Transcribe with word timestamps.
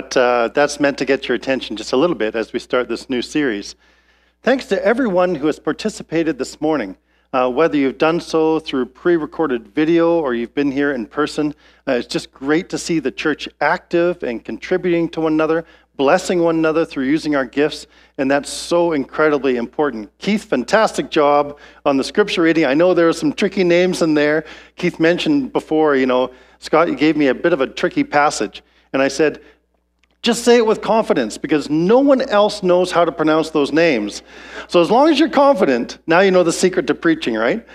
but 0.00 0.16
uh, 0.16 0.48
that's 0.54 0.80
meant 0.80 0.96
to 0.96 1.04
get 1.04 1.28
your 1.28 1.36
attention 1.36 1.76
just 1.76 1.92
a 1.92 1.96
little 1.96 2.16
bit 2.16 2.34
as 2.34 2.54
we 2.54 2.58
start 2.58 2.88
this 2.88 3.10
new 3.10 3.20
series. 3.20 3.76
Thanks 4.42 4.64
to 4.68 4.82
everyone 4.82 5.34
who 5.34 5.46
has 5.46 5.58
participated 5.58 6.38
this 6.38 6.58
morning, 6.58 6.96
uh, 7.34 7.50
whether 7.50 7.76
you've 7.76 7.98
done 7.98 8.18
so 8.18 8.60
through 8.60 8.86
pre 8.86 9.16
recorded 9.16 9.68
video 9.74 10.18
or 10.18 10.32
you've 10.32 10.54
been 10.54 10.72
here 10.72 10.92
in 10.92 11.04
person. 11.04 11.54
Uh, 11.86 11.92
it's 11.92 12.06
just 12.06 12.32
great 12.32 12.70
to 12.70 12.78
see 12.78 12.98
the 12.98 13.10
church 13.10 13.46
active 13.60 14.22
and 14.22 14.42
contributing 14.42 15.06
to 15.10 15.20
one 15.20 15.34
another, 15.34 15.66
blessing 15.98 16.42
one 16.42 16.56
another 16.56 16.86
through 16.86 17.04
using 17.04 17.36
our 17.36 17.44
gifts, 17.44 17.86
and 18.16 18.30
that's 18.30 18.48
so 18.48 18.92
incredibly 18.92 19.58
important. 19.58 20.10
Keith, 20.16 20.44
fantastic 20.44 21.10
job 21.10 21.58
on 21.84 21.98
the 21.98 22.04
scripture 22.04 22.40
reading. 22.40 22.64
I 22.64 22.72
know 22.72 22.94
there 22.94 23.10
are 23.10 23.12
some 23.12 23.34
tricky 23.34 23.64
names 23.64 24.00
in 24.00 24.14
there. 24.14 24.46
Keith 24.76 24.98
mentioned 24.98 25.52
before, 25.52 25.94
you 25.94 26.06
know, 26.06 26.30
Scott, 26.58 26.88
you 26.88 26.96
gave 26.96 27.18
me 27.18 27.26
a 27.26 27.34
bit 27.34 27.52
of 27.52 27.60
a 27.60 27.66
tricky 27.66 28.02
passage. 28.02 28.62
And 28.92 29.00
I 29.00 29.08
said, 29.08 29.40
just 30.22 30.44
say 30.44 30.58
it 30.58 30.66
with 30.66 30.82
confidence 30.82 31.38
because 31.38 31.70
no 31.70 31.98
one 31.98 32.20
else 32.20 32.62
knows 32.62 32.92
how 32.92 33.04
to 33.04 33.12
pronounce 33.12 33.50
those 33.50 33.72
names. 33.72 34.22
So, 34.68 34.80
as 34.80 34.90
long 34.90 35.08
as 35.08 35.18
you're 35.18 35.30
confident, 35.30 35.98
now 36.06 36.20
you 36.20 36.30
know 36.30 36.42
the 36.42 36.52
secret 36.52 36.86
to 36.88 36.94
preaching, 36.94 37.34
right? 37.34 37.66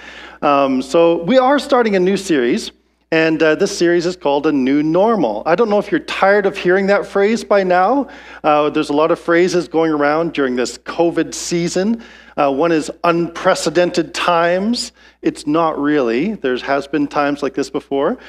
Um, 0.42 0.82
so, 0.82 1.24
we 1.24 1.40
are 1.40 1.58
starting 1.58 1.96
a 1.96 2.00
new 2.00 2.18
series, 2.18 2.72
and 3.12 3.42
uh, 3.42 3.56
this 3.56 3.76
series 3.76 4.06
is 4.06 4.16
called 4.16 4.46
A 4.46 4.52
New 4.52 4.84
Normal. 4.84 5.42
I 5.48 5.56
don't 5.56 5.70
know 5.70 5.80
if 5.80 5.90
you're 5.90 6.02
tired 6.02 6.46
of 6.46 6.56
hearing 6.56 6.86
that 6.88 7.08
phrase 7.08 7.44
by 7.44 7.64
now. 7.64 8.10
Uh, 8.44 8.70
there's 8.70 8.90
a 8.90 8.94
lot 8.94 9.10
of 9.10 9.20
phrases 9.20 9.68
going 9.68 9.92
around 9.92 10.34
during 10.34 10.56
this 10.56 10.78
COVID 10.78 11.34
season. 11.34 12.04
Uh, 12.38 12.52
one 12.52 12.72
is 12.72 12.92
unprecedented 13.04 14.14
times. 14.14 14.92
It's 15.24 15.48
not 15.48 15.80
really, 15.80 16.34
there 16.36 16.58
has 16.58 16.88
been 16.88 17.08
times 17.08 17.42
like 17.42 17.56
this 17.56 17.72
before. 17.72 18.20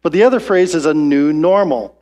But 0.00 0.12
the 0.12 0.22
other 0.22 0.40
phrase 0.40 0.74
is 0.74 0.86
a 0.86 0.94
new 0.94 1.32
normal. 1.32 1.96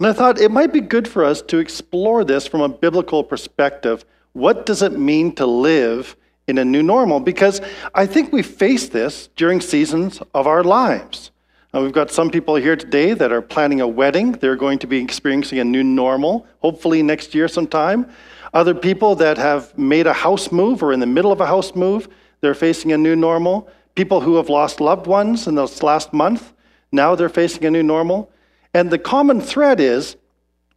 And 0.00 0.06
I 0.06 0.14
thought 0.14 0.40
it 0.40 0.50
might 0.50 0.72
be 0.72 0.80
good 0.80 1.06
for 1.06 1.22
us 1.22 1.42
to 1.42 1.58
explore 1.58 2.24
this 2.24 2.46
from 2.46 2.62
a 2.62 2.70
biblical 2.70 3.22
perspective. 3.22 4.06
What 4.32 4.64
does 4.64 4.80
it 4.80 4.98
mean 4.98 5.34
to 5.34 5.44
live 5.44 6.16
in 6.48 6.56
a 6.56 6.64
new 6.64 6.82
normal? 6.82 7.20
Because 7.20 7.60
I 7.94 8.06
think 8.06 8.32
we 8.32 8.42
face 8.42 8.88
this 8.88 9.28
during 9.36 9.60
seasons 9.60 10.22
of 10.32 10.46
our 10.46 10.64
lives. 10.64 11.32
Uh, 11.74 11.82
we've 11.82 11.92
got 11.92 12.10
some 12.10 12.30
people 12.30 12.54
here 12.54 12.76
today 12.76 13.12
that 13.12 13.30
are 13.30 13.42
planning 13.42 13.82
a 13.82 13.86
wedding. 13.86 14.32
They're 14.32 14.56
going 14.56 14.78
to 14.78 14.86
be 14.86 15.02
experiencing 15.02 15.58
a 15.58 15.64
new 15.64 15.84
normal, 15.84 16.46
hopefully 16.60 17.02
next 17.02 17.34
year 17.34 17.46
sometime. 17.46 18.10
Other 18.54 18.74
people 18.74 19.14
that 19.16 19.36
have 19.36 19.76
made 19.76 20.06
a 20.06 20.14
house 20.14 20.50
move 20.50 20.82
or 20.82 20.94
in 20.94 21.00
the 21.00 21.06
middle 21.06 21.30
of 21.30 21.42
a 21.42 21.46
house 21.46 21.74
move, 21.74 22.08
they're 22.40 22.54
facing 22.54 22.92
a 22.92 22.96
new 22.96 23.16
normal. 23.16 23.68
People 23.96 24.22
who 24.22 24.36
have 24.36 24.48
lost 24.48 24.80
loved 24.80 25.06
ones 25.06 25.46
in 25.46 25.56
this 25.56 25.82
last 25.82 26.14
month, 26.14 26.54
now 26.90 27.14
they're 27.14 27.28
facing 27.28 27.66
a 27.66 27.70
new 27.70 27.82
normal. 27.82 28.32
And 28.74 28.90
the 28.90 28.98
common 28.98 29.40
thread 29.40 29.80
is 29.80 30.16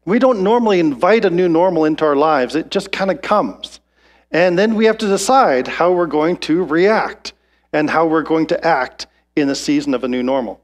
we 0.06 0.20
don't 0.20 0.44
normally 0.44 0.80
invite 0.80 1.26
a 1.26 1.30
new 1.30 1.48
normal 1.48 1.86
into 1.86 2.06
our 2.06 2.16
lives, 2.16 2.56
it 2.56 2.72
just 2.72 2.92
kind 2.92 3.12
of 3.12 3.22
comes. 3.22 3.80
And 4.32 4.58
then 4.58 4.76
we 4.76 4.86
have 4.86 4.98
to 4.98 5.08
decide 5.08 5.68
how 5.68 5.92
we're 5.92 6.08
going 6.08 6.38
to 6.38 6.64
react 6.64 7.34
and 7.72 7.90
how 7.90 8.08
we're 8.08 8.24
going 8.24 8.48
to 8.48 8.66
act 8.66 9.08
in 9.36 9.48
the 9.48 9.56
season 9.56 9.94
of 9.94 10.04
a 10.04 10.08
new 10.08 10.24
normal. 10.24 10.60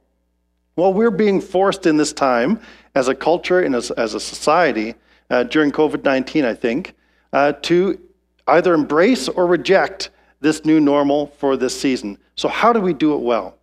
Well, 0.75 0.93
we're 0.93 1.11
being 1.11 1.39
forced 1.41 1.85
in 1.85 1.97
this 1.97 2.13
time 2.13 2.59
as 2.95 3.07
a 3.07 3.15
culture 3.15 3.61
and 3.61 3.75
as, 3.75 3.91
as 3.91 4.13
a 4.15 4.19
society 4.19 4.95
uh, 5.29 5.43
during 5.43 5.71
COVID 5.71 6.03
19, 6.03 6.45
I 6.45 6.53
think, 6.53 6.95
uh, 7.33 7.53
to 7.63 7.99
either 8.47 8.73
embrace 8.73 9.27
or 9.27 9.45
reject 9.45 10.09
this 10.41 10.65
new 10.65 10.79
normal 10.79 11.27
for 11.37 11.57
this 11.57 11.79
season. 11.79 12.17
So, 12.35 12.47
how 12.47 12.73
do 12.73 12.79
we 12.79 12.93
do 12.93 13.13
it 13.13 13.21
well? 13.21 13.57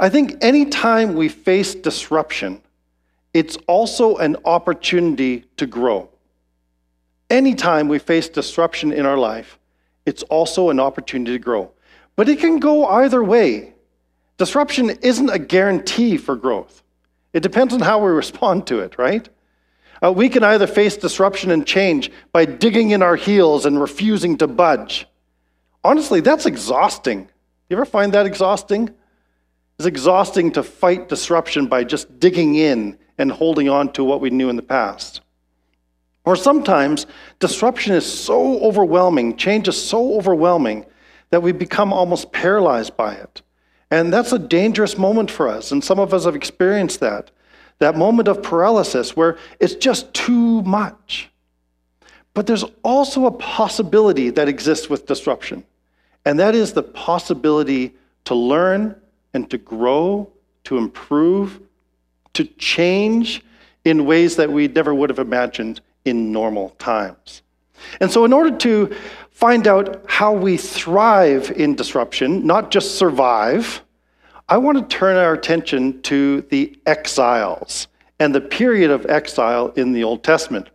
I 0.00 0.08
think 0.08 0.36
anytime 0.40 1.14
we 1.14 1.28
face 1.28 1.74
disruption, 1.74 2.62
it's 3.34 3.56
also 3.66 4.16
an 4.16 4.36
opportunity 4.44 5.44
to 5.56 5.66
grow. 5.66 6.08
Anytime 7.30 7.88
we 7.88 7.98
face 7.98 8.28
disruption 8.28 8.92
in 8.92 9.04
our 9.04 9.18
life, 9.18 9.58
it's 10.06 10.22
also 10.24 10.70
an 10.70 10.80
opportunity 10.80 11.32
to 11.32 11.38
grow. 11.38 11.70
But 12.16 12.28
it 12.28 12.40
can 12.40 12.58
go 12.58 12.86
either 12.86 13.22
way. 13.22 13.74
Disruption 14.38 14.90
isn't 14.90 15.28
a 15.28 15.38
guarantee 15.38 16.16
for 16.16 16.36
growth. 16.36 16.82
It 17.32 17.42
depends 17.42 17.74
on 17.74 17.80
how 17.80 17.98
we 18.02 18.10
respond 18.24 18.66
to 18.68 18.80
it, 18.80 18.98
right? 18.98 19.28
Uh, 20.02 20.12
we 20.12 20.28
can 20.28 20.44
either 20.44 20.66
face 20.66 20.96
disruption 20.96 21.50
and 21.50 21.66
change 21.66 22.10
by 22.32 22.44
digging 22.44 22.90
in 22.90 23.02
our 23.02 23.16
heels 23.16 23.66
and 23.66 23.80
refusing 23.80 24.38
to 24.38 24.46
budge. 24.46 25.06
Honestly, 25.84 26.20
that's 26.20 26.46
exhausting. 26.46 27.28
You 27.68 27.76
ever 27.76 27.84
find 27.84 28.14
that 28.14 28.26
exhausting? 28.26 28.90
It's 29.78 29.86
exhausting 29.86 30.52
to 30.52 30.62
fight 30.62 31.08
disruption 31.08 31.66
by 31.66 31.84
just 31.84 32.18
digging 32.18 32.54
in 32.54 32.98
and 33.18 33.30
holding 33.30 33.68
on 33.68 33.92
to 33.92 34.04
what 34.04 34.20
we 34.20 34.30
knew 34.30 34.48
in 34.48 34.56
the 34.56 34.62
past. 34.62 35.20
Or 36.24 36.36
sometimes 36.36 37.06
disruption 37.38 37.94
is 37.94 38.10
so 38.10 38.60
overwhelming, 38.60 39.36
change 39.36 39.68
is 39.68 39.82
so 39.82 40.14
overwhelming 40.16 40.86
that 41.30 41.42
we 41.42 41.52
become 41.52 41.92
almost 41.92 42.32
paralyzed 42.32 42.96
by 42.96 43.14
it. 43.14 43.42
And 43.90 44.12
that's 44.12 44.32
a 44.32 44.38
dangerous 44.38 44.98
moment 44.98 45.30
for 45.30 45.48
us. 45.48 45.72
And 45.72 45.82
some 45.82 45.98
of 45.98 46.12
us 46.12 46.24
have 46.24 46.36
experienced 46.36 47.00
that. 47.00 47.30
That 47.78 47.96
moment 47.96 48.28
of 48.28 48.42
paralysis 48.42 49.16
where 49.16 49.38
it's 49.60 49.74
just 49.74 50.12
too 50.12 50.62
much. 50.62 51.30
But 52.34 52.46
there's 52.46 52.64
also 52.82 53.26
a 53.26 53.30
possibility 53.30 54.30
that 54.30 54.48
exists 54.48 54.90
with 54.90 55.06
disruption. 55.06 55.64
And 56.24 56.38
that 56.38 56.54
is 56.54 56.72
the 56.72 56.82
possibility 56.82 57.94
to 58.24 58.34
learn 58.34 58.94
and 59.32 59.48
to 59.50 59.58
grow, 59.58 60.30
to 60.64 60.76
improve, 60.76 61.60
to 62.34 62.44
change 62.44 63.42
in 63.84 64.04
ways 64.04 64.36
that 64.36 64.50
we 64.50 64.68
never 64.68 64.94
would 64.94 65.10
have 65.10 65.18
imagined 65.18 65.80
in 66.04 66.32
normal 66.32 66.70
times. 66.78 67.42
And 68.00 68.10
so, 68.10 68.24
in 68.24 68.32
order 68.32 68.56
to 68.58 68.94
find 69.30 69.66
out 69.68 70.04
how 70.08 70.32
we 70.32 70.56
thrive 70.56 71.50
in 71.52 71.74
disruption, 71.74 72.46
not 72.46 72.70
just 72.70 72.96
survive, 72.96 73.82
I 74.48 74.58
want 74.58 74.78
to 74.78 74.96
turn 74.96 75.16
our 75.16 75.32
attention 75.32 76.02
to 76.02 76.42
the 76.50 76.76
exiles 76.86 77.86
and 78.18 78.34
the 78.34 78.40
period 78.40 78.90
of 78.90 79.06
exile 79.06 79.68
in 79.76 79.92
the 79.92 80.02
Old 80.04 80.24
Testament. 80.24 80.70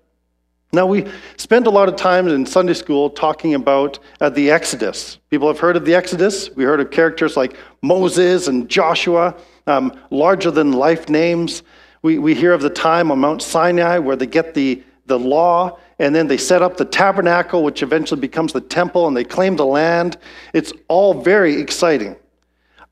Now, 0.71 0.87
we 0.87 1.05
spend 1.37 1.67
a 1.67 1.69
lot 1.69 1.87
of 1.87 1.95
time 1.95 2.27
in 2.27 2.45
Sunday 2.45 2.73
school 2.73 3.09
talking 3.09 3.53
about 3.53 3.99
uh, 4.21 4.29
the 4.29 4.49
Exodus. 4.49 5.19
People 5.29 5.47
have 5.47 5.59
heard 5.59 5.75
of 5.75 5.85
the 5.85 5.93
Exodus. 5.93 6.49
We 6.55 6.63
heard 6.63 6.79
of 6.79 6.89
characters 6.89 7.37
like 7.37 7.55
Moses 7.83 8.47
and 8.47 8.67
Joshua 8.67 9.35
um, 9.67 9.97
larger 10.09 10.51
than 10.51 10.73
life 10.73 11.09
names. 11.09 11.63
We, 12.01 12.17
we 12.17 12.35
hear 12.35 12.53
of 12.53 12.61
the 12.61 12.69
time 12.69 13.11
on 13.11 13.19
Mount 13.19 13.41
Sinai 13.41 13.97
where 13.97 14.15
they 14.15 14.27
get 14.27 14.53
the, 14.53 14.83
the 15.05 15.17
law 15.17 15.77
and 15.99 16.13
then 16.13 16.27
they 16.27 16.37
set 16.37 16.61
up 16.61 16.77
the 16.77 16.85
tabernacle, 16.85 17.63
which 17.63 17.83
eventually 17.83 18.19
becomes 18.19 18.51
the 18.51 18.61
temple, 18.61 19.07
and 19.07 19.15
they 19.15 19.23
claim 19.23 19.55
the 19.55 19.65
land. 19.65 20.17
It's 20.53 20.73
all 20.87 21.21
very 21.21 21.61
exciting. 21.61 22.15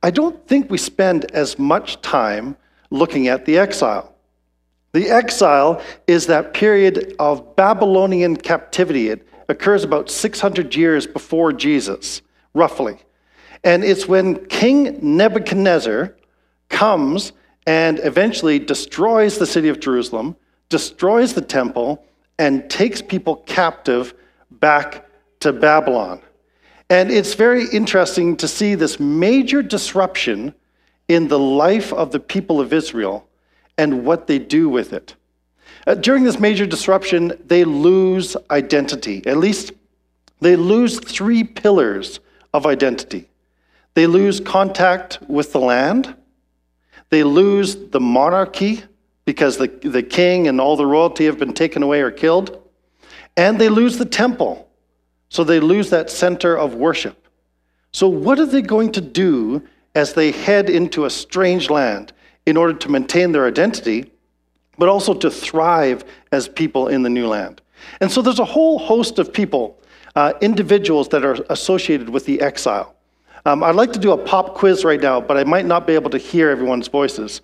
I 0.04 0.12
don't 0.12 0.48
think 0.48 0.72
we 0.72 0.78
spend 0.78 1.30
as 1.32 1.60
much 1.60 2.02
time 2.02 2.56
looking 2.90 3.28
at 3.28 3.46
the 3.46 3.58
exile. 3.58 4.16
The 4.94 5.10
exile 5.10 5.82
is 6.08 6.28
that 6.28 6.54
period 6.54 7.16
of 7.20 7.56
Babylonian 7.56 8.36
captivity. 8.38 9.10
It 9.10 9.28
occurs 9.48 9.84
about 9.84 10.10
600 10.10 10.76
years 10.76 11.08
before 11.08 11.54
Jesus, 11.54 12.22
roughly. 12.54 12.98
And 13.64 13.84
it's 13.84 14.08
when 14.08 14.46
King 14.48 15.00
Nebuchadnezzar 15.02 16.16
comes 16.72 17.34
and 17.68 18.00
eventually 18.00 18.58
destroys 18.58 19.38
the 19.38 19.46
city 19.46 19.70
of 19.70 19.80
Jerusalem, 19.80 20.36
destroys 20.70 21.34
the 21.34 21.42
temple, 21.42 22.04
and 22.40 22.68
takes 22.70 23.02
people 23.02 23.36
captive 23.46 24.16
back 24.50 25.06
to 25.42 25.54
Babylon. 25.54 26.22
And 26.90 27.12
it's 27.12 27.36
very 27.36 27.66
interesting 27.72 28.36
to 28.38 28.48
see 28.48 28.76
this 28.76 29.00
major 29.00 29.62
disruption 29.62 30.54
in 31.08 31.28
the 31.28 31.40
life 31.40 31.94
of 31.94 32.12
the 32.12 32.20
people 32.20 32.60
of 32.60 32.74
Israel 32.74 33.28
and 33.78 34.06
what 34.06 34.28
they 34.28 34.40
do 34.40 34.68
with 34.70 34.94
it. 34.94 35.16
Uh, 35.88 35.96
during 35.96 36.24
this 36.24 36.40
major 36.40 36.66
disruption, 36.66 37.34
they 37.46 37.64
lose 37.64 38.36
identity. 38.50 39.26
At 39.26 39.38
least 39.38 39.72
they 40.40 40.56
lose 40.56 41.00
three 41.00 41.44
pillars 41.44 42.20
of 42.54 42.66
identity. 42.66 43.30
They 43.94 44.08
lose 44.08 44.40
contact 44.40 45.20
with 45.28 45.52
the 45.54 45.60
land, 45.60 46.16
they 47.12 47.24
lose 47.24 47.76
the 47.76 48.00
monarchy 48.00 48.84
because 49.26 49.58
the, 49.58 49.68
the 49.84 50.02
king 50.02 50.48
and 50.48 50.60
all 50.60 50.76
the 50.76 50.86
royalty 50.86 51.26
have 51.26 51.38
been 51.38 51.54
taken 51.54 51.84
away 51.84 52.02
or 52.02 52.10
killed. 52.10 52.68
And 53.38 53.60
they 53.60 53.70
lose 53.70 53.98
the 53.98 54.06
temple. 54.06 54.70
So 55.30 55.44
they 55.44 55.60
lose 55.60 55.90
that 55.92 56.10
center 56.10 56.58
of 56.58 56.74
worship. 56.74 57.28
So, 57.94 58.08
what 58.08 58.40
are 58.40 58.46
they 58.46 58.62
going 58.62 58.94
to 58.94 59.02
do 59.02 59.62
as 59.96 60.14
they 60.14 60.32
head 60.32 60.70
into 60.70 61.04
a 61.04 61.10
strange 61.10 61.70
land 61.70 62.14
in 62.46 62.56
order 62.56 62.74
to 62.74 62.90
maintain 62.90 63.34
their 63.34 63.46
identity, 63.46 64.12
but 64.78 64.88
also 64.88 65.14
to 65.14 65.30
thrive 65.30 66.06
as 66.32 66.48
people 66.48 66.88
in 66.88 67.04
the 67.04 67.10
new 67.10 67.28
land? 67.28 67.62
And 68.00 68.10
so, 68.10 68.22
there's 68.22 68.40
a 68.40 68.46
whole 68.46 68.80
host 68.80 69.20
of 69.20 69.34
people, 69.34 69.78
uh, 70.16 70.34
individuals 70.42 71.10
that 71.10 71.26
are 71.26 71.38
associated 71.50 72.10
with 72.10 72.26
the 72.26 72.40
exile. 72.40 72.96
Um, 73.46 73.64
I'd 73.64 73.76
like 73.76 73.92
to 73.94 74.00
do 74.00 74.12
a 74.12 74.18
pop 74.18 74.54
quiz 74.54 74.86
right 74.86 75.02
now, 75.02 75.20
but 75.20 75.38
I 75.38 75.44
might 75.44 75.66
not 75.66 75.88
be 75.88 75.94
able 75.94 76.12
to 76.12 76.18
hear 76.18 76.50
everyone's 76.50 76.88
voices. 76.88 77.42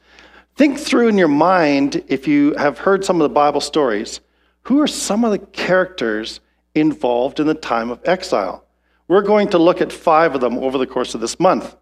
Think 0.55 0.77
through 0.79 1.07
in 1.07 1.17
your 1.17 1.27
mind, 1.27 2.03
if 2.07 2.27
you 2.27 2.53
have 2.55 2.77
heard 2.77 3.03
some 3.03 3.17
of 3.17 3.23
the 3.23 3.33
Bible 3.33 3.61
stories, 3.61 4.21
who 4.63 4.79
are 4.81 4.87
some 4.87 5.23
of 5.23 5.31
the 5.31 5.39
characters 5.39 6.39
involved 6.75 7.39
in 7.39 7.47
the 7.47 7.53
time 7.53 7.89
of 7.89 7.99
exile? 8.05 8.65
We're 9.07 9.21
going 9.21 9.49
to 9.49 9.57
look 9.57 9.81
at 9.81 9.91
five 9.91 10.35
of 10.35 10.41
them 10.41 10.57
over 10.57 10.77
the 10.77 10.87
course 10.87 11.15
of 11.15 11.21
this 11.21 11.39
month. 11.39 11.75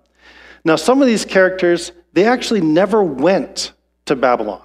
Now, 0.64 0.76
some 0.76 1.02
of 1.02 1.08
these 1.08 1.26
characters, 1.26 1.92
they 2.14 2.26
actually 2.26 2.62
never 2.62 3.04
went 3.04 3.74
to 4.06 4.16
Babylon. 4.16 4.62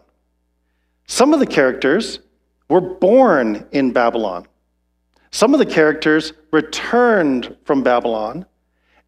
Some 1.06 1.32
of 1.32 1.40
the 1.40 1.46
characters 1.46 2.20
were 2.68 2.80
born 2.80 3.66
in 3.72 3.92
Babylon. 3.92 4.46
Some 5.30 5.54
of 5.54 5.58
the 5.58 5.66
characters 5.66 6.32
returned 6.52 7.56
from 7.64 7.82
Babylon, 7.82 8.46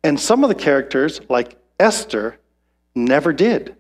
and 0.04 0.18
some 0.18 0.42
of 0.42 0.48
the 0.48 0.54
characters, 0.54 1.20
like 1.28 1.56
Esther, 1.78 2.38
never 2.94 3.32
did. 3.32 3.76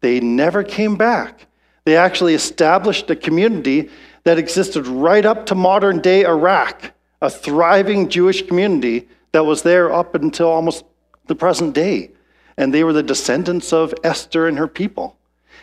They 0.00 0.20
never 0.20 0.62
came 0.62 0.96
back. 0.96 1.46
They 1.84 1.96
actually 1.96 2.34
established 2.34 3.10
a 3.10 3.16
community 3.16 3.90
that 4.24 4.38
existed 4.38 4.86
right 4.86 5.24
up 5.24 5.46
to 5.46 5.54
modern 5.54 6.00
day 6.00 6.24
Iraq, 6.24 6.92
a 7.22 7.30
thriving 7.30 8.08
Jewish 8.08 8.46
community 8.46 9.08
that 9.32 9.44
was 9.44 9.62
there 9.62 9.92
up 9.92 10.14
until 10.14 10.48
almost 10.48 10.84
the 11.26 11.34
present 11.34 11.74
day. 11.74 12.10
And 12.56 12.74
they 12.74 12.84
were 12.84 12.92
the 12.92 13.02
descendants 13.02 13.72
of 13.72 13.94
Esther 14.04 14.46
and 14.46 14.58
her 14.58 14.68
people. 14.68 15.16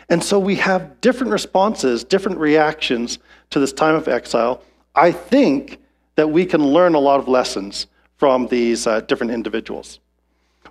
And 0.08 0.24
so 0.24 0.38
we 0.38 0.56
have 0.56 1.00
different 1.00 1.32
responses, 1.32 2.02
different 2.02 2.38
reactions 2.38 3.18
to 3.50 3.60
this 3.60 3.72
time 3.72 3.94
of 3.94 4.08
exile. 4.08 4.62
I 4.94 5.12
think 5.12 5.78
that 6.16 6.30
we 6.30 6.46
can 6.46 6.66
learn 6.66 6.94
a 6.94 6.98
lot 6.98 7.20
of 7.20 7.28
lessons 7.28 7.86
from 8.18 8.46
these 8.48 8.86
uh, 8.86 9.00
different 9.00 9.32
individuals. 9.32 10.00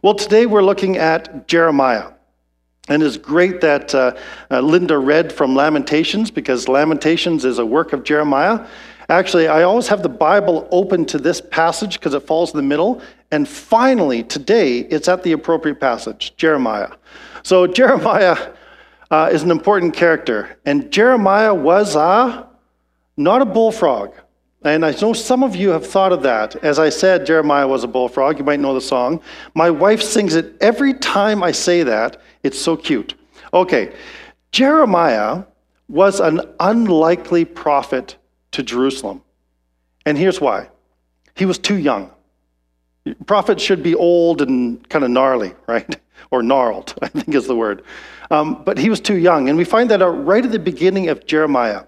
Well, 0.02 0.14
today 0.14 0.46
we're 0.46 0.64
looking 0.64 0.98
at 0.98 1.48
Jeremiah. 1.48 2.12
And 2.90 3.04
it's 3.04 3.18
great 3.18 3.60
that 3.62 3.94
uh, 3.94 4.16
uh, 4.50 4.62
Linda 4.62 4.98
read 4.98 5.34
from 5.34 5.56
Lamentations 5.56 6.32
because 6.32 6.70
Lamentations 6.70 7.44
is 7.44 7.60
a 7.60 7.66
work 7.66 7.92
of 7.92 8.04
Jeremiah. 8.04 8.66
Actually, 9.10 9.48
I 9.48 9.64
always 9.64 9.88
have 9.88 10.04
the 10.04 10.10
Bible 10.10 10.68
open 10.72 11.06
to 11.06 11.18
this 11.18 11.42
passage 11.42 11.94
because 11.94 12.14
it 12.14 12.22
falls 12.22 12.52
in 12.52 12.58
the 12.58 12.64
middle. 12.64 13.02
And 13.32 13.48
finally, 13.48 14.24
today, 14.24 14.80
it's 14.80 15.08
at 15.08 15.24
the 15.24 15.34
appropriate 15.34 15.80
passage, 15.80 16.34
Jeremiah. 16.38 16.92
So, 17.44 17.68
Jeremiah 17.80 18.54
uh, 19.12 19.30
is 19.32 19.44
an 19.44 19.52
important 19.52 19.94
character. 19.94 20.58
And 20.66 20.92
Jeremiah 20.92 21.54
was 21.54 21.96
a, 21.96 22.48
not 23.18 23.42
a 23.42 23.46
bullfrog. 23.46 24.14
And 24.64 24.86
I 24.86 24.92
know 25.00 25.14
some 25.14 25.44
of 25.44 25.56
you 25.56 25.70
have 25.70 25.86
thought 25.86 26.12
of 26.12 26.24
that. 26.24 26.56
As 26.64 26.80
I 26.80 26.90
said, 26.90 27.26
Jeremiah 27.26 27.68
was 27.68 27.84
a 27.84 27.88
bullfrog. 27.88 28.40
You 28.40 28.44
might 28.44 28.60
know 28.60 28.74
the 28.74 28.82
song. 28.82 29.22
My 29.54 29.70
wife 29.70 30.02
sings 30.02 30.36
it 30.36 30.56
every 30.62 30.94
time 30.94 31.44
I 31.44 31.52
say 31.52 31.84
that. 31.84 32.20
It's 32.44 32.60
so 32.60 32.76
cute. 32.76 33.14
Okay, 33.54 33.94
Jeremiah 34.52 35.44
was 35.88 36.20
an 36.20 36.42
unlikely 36.60 37.46
prophet 37.46 38.18
to 38.52 38.64
Jerusalem. 38.64 39.22
And 40.06 40.18
here's 40.18 40.42
why 40.42 40.70
he 41.36 41.46
was 41.46 41.60
too 41.60 41.78
young. 41.78 42.12
Prophets 43.26 43.64
should 43.64 43.84
be 43.84 43.96
old 43.96 44.42
and 44.42 44.88
kind 44.90 45.06
of 45.06 45.12
gnarly, 45.12 45.54
right? 45.68 45.98
Or 46.32 46.42
gnarled, 46.42 46.96
I 47.02 47.08
think 47.08 47.34
is 47.36 47.46
the 47.46 47.56
word. 47.56 47.86
Um, 48.32 48.64
but 48.66 48.78
he 48.80 48.90
was 48.90 49.00
too 49.00 49.16
young. 49.18 49.48
And 49.48 49.58
we 49.58 49.64
find 49.64 49.90
that 49.92 50.02
out 50.02 50.26
right 50.26 50.44
at 50.44 50.52
the 50.52 50.60
beginning 50.60 51.08
of 51.10 51.26
Jeremiah. 51.26 51.84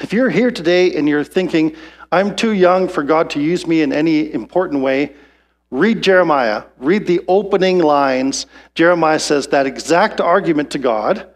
If 0.00 0.12
you're 0.12 0.30
here 0.30 0.50
today 0.50 0.94
and 0.94 1.08
you're 1.08 1.24
thinking, 1.24 1.76
I'm 2.10 2.34
too 2.34 2.52
young 2.52 2.88
for 2.88 3.02
God 3.02 3.30
to 3.30 3.40
use 3.40 3.66
me 3.66 3.82
in 3.82 3.92
any 3.92 4.32
important 4.32 4.82
way, 4.82 5.14
read 5.70 6.02
Jeremiah. 6.02 6.64
Read 6.78 7.06
the 7.06 7.20
opening 7.28 7.78
lines. 7.78 8.46
Jeremiah 8.74 9.18
says 9.18 9.46
that 9.48 9.66
exact 9.66 10.20
argument 10.20 10.70
to 10.72 10.78
God. 10.78 11.28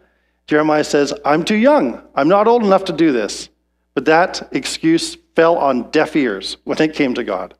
Jeremiah 0.47 0.83
says, 0.83 1.13
I'm 1.25 1.43
too 1.43 1.55
young. 1.55 2.01
I'm 2.15 2.27
not 2.27 2.47
old 2.47 2.63
enough 2.63 2.85
to 2.85 2.93
do 2.93 3.11
this. 3.11 3.49
But 3.93 4.05
that 4.05 4.47
excuse 4.51 5.17
fell 5.35 5.57
on 5.57 5.89
deaf 5.91 6.15
ears 6.15 6.57
when 6.63 6.81
it 6.81 6.93
came 6.93 7.13
to 7.15 7.23
God. 7.23 7.53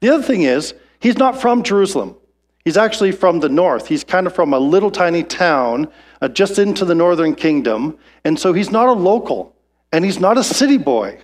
The 0.00 0.10
other 0.10 0.22
thing 0.22 0.42
is, 0.42 0.74
he's 1.00 1.18
not 1.18 1.40
from 1.40 1.62
Jerusalem. 1.62 2.16
He's 2.64 2.76
actually 2.76 3.12
from 3.12 3.40
the 3.40 3.48
north. 3.48 3.86
He's 3.86 4.04
kind 4.04 4.26
of 4.26 4.34
from 4.34 4.52
a 4.52 4.58
little 4.58 4.90
tiny 4.90 5.22
town 5.22 5.88
uh, 6.20 6.28
just 6.28 6.58
into 6.58 6.84
the 6.84 6.94
northern 6.94 7.34
kingdom. 7.34 7.98
And 8.24 8.38
so 8.38 8.52
he's 8.52 8.70
not 8.70 8.88
a 8.88 8.92
local 8.92 9.56
and 9.92 10.04
he's 10.04 10.20
not 10.20 10.38
a 10.38 10.44
city 10.44 10.78
boy. 10.78 11.18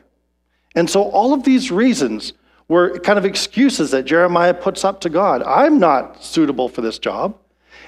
And 0.75 0.89
so 0.89 1.03
all 1.03 1.33
of 1.33 1.45
these 1.45 1.71
reasons 1.71 2.33
were 2.69 2.99
kind 2.99 3.19
of 3.19 3.25
excuses 3.25 3.93
that 3.93 4.05
Jeremiah 4.05 4.55
puts 4.55 4.85
up 4.85 5.01
to 5.03 5.09
God. 5.09 5.43
I'm 5.43 5.79
not 5.79 6.23
suitable 6.23 6.69
for 6.69 6.81
this 6.81 6.99
job. 6.99 7.39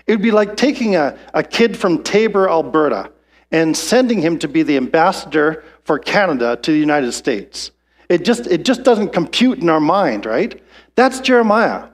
It 0.06 0.12
would 0.12 0.22
be 0.22 0.30
like 0.30 0.56
taking 0.56 0.96
a, 0.96 1.18
a 1.34 1.42
kid 1.42 1.76
from 1.76 2.02
Taber, 2.02 2.48
Alberta, 2.48 3.10
and 3.50 3.76
sending 3.76 4.20
him 4.20 4.38
to 4.38 4.48
be 4.48 4.62
the 4.62 4.76
ambassador 4.76 5.64
for 5.84 5.98
Canada 5.98 6.56
to 6.56 6.70
the 6.70 6.78
United 6.78 7.12
States. 7.12 7.72
It 8.08 8.24
just, 8.24 8.46
it 8.46 8.64
just 8.64 8.84
doesn't 8.84 9.12
compute 9.12 9.58
in 9.58 9.68
our 9.68 9.80
mind, 9.80 10.24
right? 10.24 10.62
That's 10.94 11.20
Jeremiah. 11.20 11.88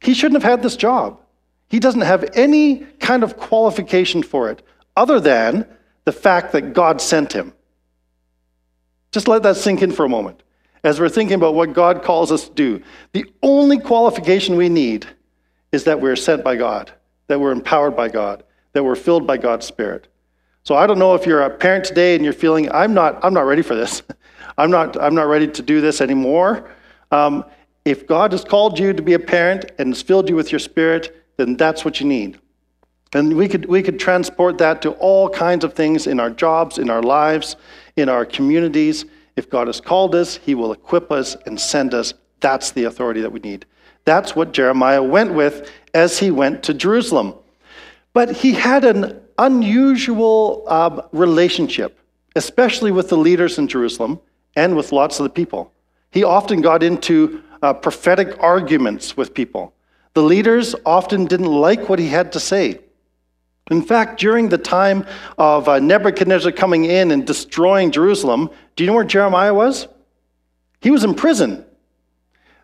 He 0.00 0.14
shouldn't 0.14 0.42
have 0.42 0.50
had 0.50 0.62
this 0.62 0.76
job. 0.76 1.20
He 1.68 1.78
doesn't 1.78 2.00
have 2.00 2.28
any 2.34 2.78
kind 2.98 3.22
of 3.22 3.36
qualification 3.36 4.22
for 4.22 4.50
it 4.50 4.62
other 4.96 5.20
than 5.20 5.66
the 6.04 6.12
fact 6.12 6.52
that 6.52 6.72
God 6.72 7.00
sent 7.00 7.32
him. 7.32 7.52
Just 9.12 9.28
let 9.28 9.42
that 9.44 9.56
sink 9.56 9.82
in 9.82 9.92
for 9.92 10.04
a 10.04 10.08
moment 10.08 10.42
as 10.84 10.98
we're 10.98 11.08
thinking 11.08 11.34
about 11.34 11.54
what 11.54 11.72
God 11.72 12.02
calls 12.02 12.32
us 12.32 12.48
to 12.48 12.54
do. 12.54 12.82
The 13.12 13.24
only 13.42 13.78
qualification 13.78 14.56
we 14.56 14.68
need 14.68 15.06
is 15.70 15.84
that 15.84 16.00
we're 16.00 16.16
sent 16.16 16.42
by 16.42 16.56
God, 16.56 16.92
that 17.28 17.40
we're 17.40 17.52
empowered 17.52 17.94
by 17.94 18.08
God, 18.08 18.42
that 18.72 18.82
we're 18.82 18.96
filled 18.96 19.26
by 19.26 19.36
God's 19.36 19.66
Spirit. 19.66 20.08
So 20.64 20.74
I 20.74 20.86
don't 20.86 20.98
know 20.98 21.14
if 21.14 21.26
you're 21.26 21.42
a 21.42 21.50
parent 21.50 21.84
today 21.84 22.14
and 22.14 22.24
you're 22.24 22.32
feeling, 22.32 22.70
I'm 22.72 22.94
not, 22.94 23.24
I'm 23.24 23.34
not 23.34 23.46
ready 23.46 23.62
for 23.62 23.74
this. 23.74 24.02
I'm 24.58 24.70
not, 24.70 25.00
I'm 25.00 25.14
not 25.14 25.28
ready 25.28 25.48
to 25.48 25.62
do 25.62 25.80
this 25.80 26.00
anymore. 26.00 26.70
Um, 27.10 27.44
if 27.84 28.06
God 28.06 28.32
has 28.32 28.44
called 28.44 28.78
you 28.78 28.92
to 28.92 29.02
be 29.02 29.14
a 29.14 29.18
parent 29.18 29.70
and 29.78 29.88
has 29.88 30.02
filled 30.02 30.28
you 30.28 30.36
with 30.36 30.52
your 30.52 30.58
spirit, 30.58 31.24
then 31.36 31.56
that's 31.56 31.84
what 31.84 32.00
you 32.00 32.06
need. 32.06 32.38
And 33.14 33.36
we 33.36 33.48
could, 33.48 33.66
we 33.66 33.82
could 33.82 33.98
transport 33.98 34.58
that 34.58 34.82
to 34.82 34.92
all 34.92 35.28
kinds 35.28 35.64
of 35.64 35.74
things 35.74 36.06
in 36.06 36.20
our 36.20 36.30
jobs, 36.30 36.78
in 36.78 36.90
our 36.90 37.02
lives, 37.02 37.56
in 37.96 38.08
our 38.08 38.24
communities. 38.24 39.04
If 39.36 39.48
God 39.48 39.66
has 39.66 39.80
called 39.80 40.14
us, 40.14 40.36
He 40.36 40.54
will 40.54 40.72
equip 40.72 41.10
us 41.10 41.36
and 41.46 41.60
send 41.60 41.94
us. 41.94 42.14
That's 42.40 42.72
the 42.72 42.84
authority 42.84 43.20
that 43.20 43.32
we 43.32 43.40
need. 43.40 43.66
That's 44.04 44.34
what 44.34 44.52
Jeremiah 44.52 45.02
went 45.02 45.32
with 45.32 45.70
as 45.94 46.18
he 46.18 46.30
went 46.30 46.62
to 46.64 46.74
Jerusalem. 46.74 47.34
But 48.12 48.32
he 48.36 48.52
had 48.52 48.84
an 48.84 49.20
unusual 49.38 50.64
uh, 50.66 51.02
relationship, 51.12 51.98
especially 52.36 52.90
with 52.90 53.08
the 53.08 53.16
leaders 53.16 53.58
in 53.58 53.68
Jerusalem 53.68 54.20
and 54.56 54.76
with 54.76 54.92
lots 54.92 55.18
of 55.18 55.24
the 55.24 55.30
people. 55.30 55.72
He 56.10 56.24
often 56.24 56.60
got 56.60 56.82
into 56.82 57.42
uh, 57.62 57.72
prophetic 57.72 58.36
arguments 58.42 59.16
with 59.16 59.32
people. 59.32 59.72
The 60.14 60.22
leaders 60.22 60.74
often 60.84 61.24
didn't 61.24 61.46
like 61.46 61.88
what 61.88 61.98
he 61.98 62.08
had 62.08 62.32
to 62.32 62.40
say. 62.40 62.80
In 63.72 63.82
fact, 63.82 64.20
during 64.20 64.48
the 64.50 64.58
time 64.58 65.06
of 65.38 65.68
uh, 65.68 65.78
Nebuchadnezzar 65.78 66.52
coming 66.52 66.84
in 66.84 67.10
and 67.10 67.26
destroying 67.26 67.90
Jerusalem, 67.90 68.50
do 68.76 68.84
you 68.84 68.86
know 68.86 68.94
where 68.94 69.04
Jeremiah 69.04 69.54
was? 69.54 69.88
He 70.80 70.90
was 70.90 71.04
in 71.04 71.14
prison. 71.14 71.64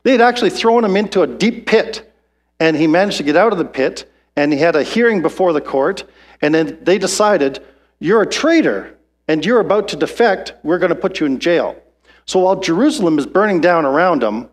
They 0.03 0.13
had 0.13 0.21
actually 0.21 0.51
thrown 0.51 0.85
him 0.85 0.97
into 0.97 1.23
a 1.23 1.27
deep 1.27 1.67
pit, 1.67 2.13
and 2.61 2.77
he 2.77 2.87
managed 2.87 3.17
to 3.17 3.23
get 3.23 3.37
out 3.37 3.53
of 3.53 3.59
the 3.59 3.65
pit, 3.65 4.11
and 4.37 4.53
he 4.53 4.59
had 4.59 4.77
a 4.77 4.83
hearing 4.83 5.23
before 5.23 5.53
the 5.53 5.61
court, 5.61 6.05
and 6.43 6.55
then 6.55 6.79
they 6.83 6.99
decided, 6.99 7.65
You're 7.99 8.23
a 8.23 8.27
traitor, 8.27 8.97
and 9.29 9.45
you're 9.45 9.61
about 9.61 9.89
to 9.89 9.97
defect, 9.97 10.53
we're 10.63 10.79
going 10.79 10.91
to 10.91 10.95
put 10.95 11.21
you 11.21 11.27
in 11.27 11.39
jail. 11.39 11.81
So 12.27 12.41
while 12.41 12.61
Jerusalem 12.61 13.19
is 13.19 13.27
burning 13.27 13.61
down 13.61 13.87
around 13.87 14.23
him, 14.23 14.49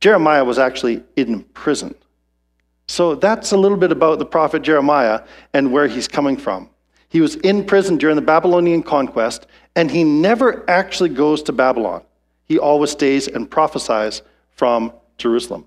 Jeremiah 0.00 0.44
was 0.44 0.58
actually 0.58 1.02
in 1.16 1.44
prison. 1.44 1.94
So 2.88 3.14
that's 3.14 3.52
a 3.52 3.56
little 3.56 3.76
bit 3.76 3.92
about 3.92 4.18
the 4.18 4.26
prophet 4.26 4.62
Jeremiah 4.62 5.22
and 5.52 5.72
where 5.72 5.86
he's 5.86 6.08
coming 6.08 6.36
from. 6.36 6.70
He 7.08 7.20
was 7.20 7.36
in 7.36 7.64
prison 7.64 7.96
during 7.96 8.16
the 8.16 8.22
Babylonian 8.22 8.82
conquest, 8.82 9.46
and 9.76 9.90
he 9.90 10.04
never 10.04 10.68
actually 10.68 11.10
goes 11.10 11.42
to 11.44 11.52
Babylon. 11.52 12.02
He 12.44 12.58
always 12.58 12.90
stays 12.90 13.28
and 13.28 13.50
prophesies 13.50 14.22
from 14.50 14.92
Jerusalem. 15.18 15.66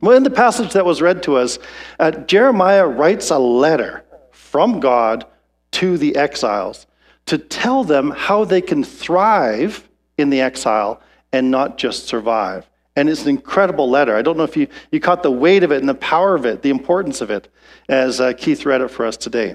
Well, 0.00 0.16
in 0.16 0.22
the 0.22 0.30
passage 0.30 0.72
that 0.74 0.84
was 0.84 1.02
read 1.02 1.24
to 1.24 1.36
us, 1.36 1.58
uh, 1.98 2.12
Jeremiah 2.12 2.86
writes 2.86 3.30
a 3.30 3.38
letter 3.38 4.04
from 4.30 4.78
God 4.78 5.26
to 5.72 5.98
the 5.98 6.14
exiles 6.16 6.86
to 7.26 7.36
tell 7.36 7.82
them 7.84 8.10
how 8.10 8.44
they 8.44 8.60
can 8.60 8.84
thrive 8.84 9.88
in 10.16 10.30
the 10.30 10.40
exile 10.40 11.00
and 11.32 11.50
not 11.50 11.78
just 11.78 12.06
survive. 12.06 12.68
And 12.98 13.08
it's 13.08 13.22
an 13.22 13.28
incredible 13.28 13.88
letter. 13.88 14.16
I 14.16 14.22
don't 14.22 14.36
know 14.36 14.42
if 14.42 14.56
you, 14.56 14.66
you 14.90 14.98
caught 14.98 15.22
the 15.22 15.30
weight 15.30 15.62
of 15.62 15.70
it 15.70 15.78
and 15.78 15.88
the 15.88 15.94
power 15.94 16.34
of 16.34 16.44
it, 16.44 16.62
the 16.62 16.70
importance 16.70 17.20
of 17.20 17.30
it, 17.30 17.48
as 17.88 18.20
uh, 18.20 18.32
Keith 18.32 18.66
read 18.66 18.80
it 18.80 18.90
for 18.90 19.06
us 19.06 19.16
today. 19.16 19.54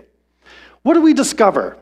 What 0.83 0.93
do 0.93 1.01
we 1.01 1.13
discover 1.13 1.77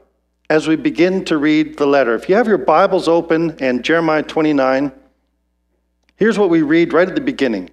as 0.50 0.68
we 0.68 0.76
begin 0.76 1.24
to 1.26 1.38
read 1.38 1.78
the 1.78 1.86
letter? 1.86 2.16
If 2.16 2.28
you 2.28 2.34
have 2.34 2.48
your 2.48 2.58
Bibles 2.58 3.08
open 3.08 3.58
and 3.60 3.84
Jeremiah 3.84 4.24
29, 4.24 4.92
here's 6.16 6.40
what 6.40 6.50
we 6.50 6.64
read 6.64 6.94
right 6.94 7.08
at 7.08 7.14
the 7.14 7.22
beginning. 7.22 7.70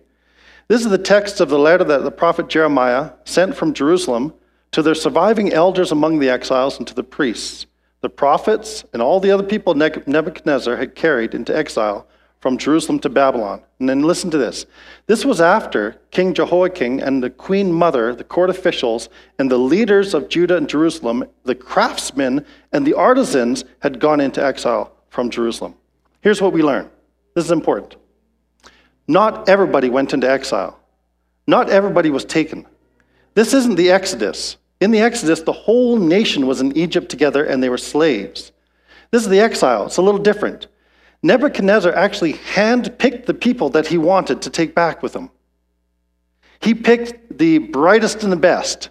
This 0.69 0.83
is 0.83 0.91
the 0.91 0.99
text 0.99 1.41
of 1.41 1.49
the 1.49 1.59
letter 1.59 1.85
that 1.85 2.05
the 2.05 2.11
prophet 2.11 2.49
Jeremiah 2.49 3.13
sent 3.25 3.57
from 3.57 3.73
Jerusalem 3.73 4.35
to 4.73 4.83
their 4.83 4.95
surviving 4.95 5.55
elders 5.55 5.93
among 5.93 6.19
the 6.19 6.29
exiles, 6.29 6.77
and 6.77 6.87
to 6.89 6.95
the 6.95 7.03
priests, 7.03 7.65
the 8.03 8.11
prophets, 8.11 8.85
and 8.93 9.01
all 9.01 9.19
the 9.19 9.31
other 9.31 9.45
people 9.45 9.73
Nebuchadnezzar 9.73 10.77
had 10.77 10.95
carried 10.95 11.33
into 11.33 11.57
exile 11.57 12.07
from 12.41 12.59
Jerusalem 12.59 12.99
to 13.01 13.09
Babylon. 13.09 13.63
And 13.79 13.89
then 13.89 14.03
listen 14.03 14.31
to 14.31 14.39
this. 14.39 14.67
This 15.07 15.25
was 15.25 15.41
after 15.41 15.97
King 16.11 16.35
Jehoiakim 16.35 17.01
and 17.01 17.23
the 17.23 17.31
queen 17.31 17.73
mother, 17.73 18.15
the 18.15 18.25
court 18.25 18.51
officials, 18.51 19.09
and 19.39 19.51
the 19.51 19.59
leaders 19.59 20.15
of 20.15 20.29
Judah 20.29 20.57
and 20.57 20.69
Jerusalem, 20.69 21.25
the 21.45 21.55
craftsmen 21.55 22.45
and 22.73 22.87
the 22.87 22.95
artisans 22.95 23.65
had 23.81 24.01
gone 24.01 24.21
into 24.21 24.45
exile 24.45 24.93
from 25.11 25.31
Jerusalem. 25.31 25.75
Here's 26.21 26.43
what 26.43 26.53
we 26.53 26.63
learn. 26.63 26.91
This 27.35 27.45
is 27.45 27.51
important. 27.51 27.97
Not 29.07 29.49
everybody 29.49 29.89
went 29.89 30.13
into 30.13 30.31
exile. 30.31 30.79
Not 31.47 31.71
everybody 31.71 32.11
was 32.11 32.25
taken. 32.25 32.67
This 33.35 33.55
isn't 33.55 33.77
the 33.77 33.91
Exodus. 33.91 34.57
In 34.81 34.91
the 34.91 35.01
Exodus, 35.01 35.41
the 35.41 35.53
whole 35.53 35.97
nation 35.97 36.47
was 36.47 36.61
in 36.61 36.77
Egypt 36.77 37.09
together 37.09 37.45
and 37.45 37.63
they 37.63 37.69
were 37.69 37.79
slaves. 37.79 38.53
This 39.11 39.23
is 39.23 39.29
the 39.29 39.41
exile. 39.41 39.87
It's 39.87 39.97
a 39.97 40.03
little 40.03 40.21
different. 40.21 40.67
Nebuchadnezzar 41.23 41.93
actually 41.95 42.35
handpicked 42.35 43.27
the 43.27 43.35
people 43.35 43.71
that 43.71 43.87
he 43.87 43.99
wanted 43.99 44.43
to 44.43 44.51
take 44.51 44.75
back 44.75 45.03
with 45.03 45.15
him. 45.15 45.31
He 46.61 46.75
picked 46.75 47.39
the 47.39 47.59
brightest 47.59 48.23
and 48.23 48.33
the 48.33 48.37
best. 48.37 48.91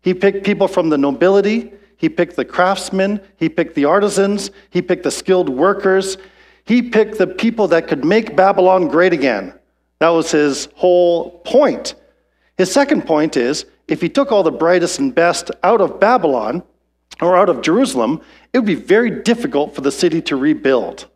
He 0.00 0.14
picked 0.14 0.44
people 0.44 0.68
from 0.68 0.88
the 0.88 0.98
nobility. 0.98 1.72
He 1.96 2.08
picked 2.08 2.36
the 2.36 2.44
craftsmen. 2.44 3.20
He 3.36 3.48
picked 3.48 3.74
the 3.74 3.86
artisans. 3.86 4.50
He 4.70 4.82
picked 4.82 5.02
the 5.02 5.10
skilled 5.10 5.48
workers. 5.48 6.16
He 6.64 6.82
picked 6.82 7.18
the 7.18 7.26
people 7.26 7.68
that 7.68 7.88
could 7.88 8.04
make 8.04 8.36
Babylon 8.36 8.88
great 8.88 9.12
again. 9.12 9.54
That 9.98 10.10
was 10.10 10.30
his 10.30 10.68
whole 10.74 11.38
point. 11.40 11.94
His 12.56 12.70
second 12.70 13.06
point 13.06 13.36
is 13.36 13.66
if 13.88 14.00
he 14.00 14.08
took 14.08 14.32
all 14.32 14.42
the 14.42 14.50
brightest 14.50 14.98
and 14.98 15.14
best 15.14 15.50
out 15.62 15.80
of 15.80 16.00
Babylon 16.00 16.62
or 17.20 17.36
out 17.36 17.48
of 17.48 17.62
Jerusalem, 17.62 18.20
it 18.52 18.58
would 18.58 18.66
be 18.66 18.74
very 18.74 19.22
difficult 19.22 19.74
for 19.74 19.80
the 19.80 19.92
city 19.92 20.20
to 20.22 20.36
rebuild. 20.36 21.08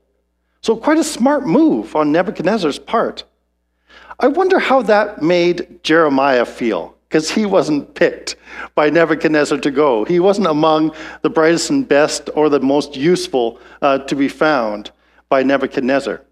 So, 0.60 0.76
quite 0.76 0.98
a 0.98 1.04
smart 1.04 1.46
move 1.46 1.94
on 1.94 2.12
Nebuchadnezzar's 2.12 2.78
part. 2.78 3.24
I 4.18 4.26
wonder 4.26 4.58
how 4.58 4.82
that 4.82 5.22
made 5.22 5.82
Jeremiah 5.84 6.44
feel, 6.44 6.96
because 7.08 7.30
he 7.30 7.46
wasn't 7.46 7.94
picked 7.94 8.34
by 8.74 8.90
Nebuchadnezzar 8.90 9.58
to 9.58 9.70
go. 9.70 10.04
He 10.04 10.18
wasn't 10.18 10.48
among 10.48 10.92
the 11.22 11.30
brightest 11.30 11.70
and 11.70 11.86
best 11.86 12.28
or 12.34 12.48
the 12.48 12.60
most 12.60 12.96
useful 12.96 13.60
uh, 13.80 13.98
to 13.98 14.16
be 14.16 14.28
found 14.28 14.90
by 15.28 15.42
Nebuchadnezzar. 15.42 16.22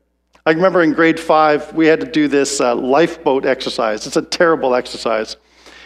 I 0.46 0.50
remember 0.50 0.82
in 0.82 0.92
grade 0.92 1.18
five, 1.18 1.72
we 1.74 1.86
had 1.86 2.00
to 2.00 2.06
do 2.06 2.28
this 2.28 2.60
uh, 2.60 2.74
lifeboat 2.74 3.44
exercise. 3.44 4.06
It's 4.06 4.16
a 4.16 4.22
terrible 4.22 4.74
exercise. 4.74 5.36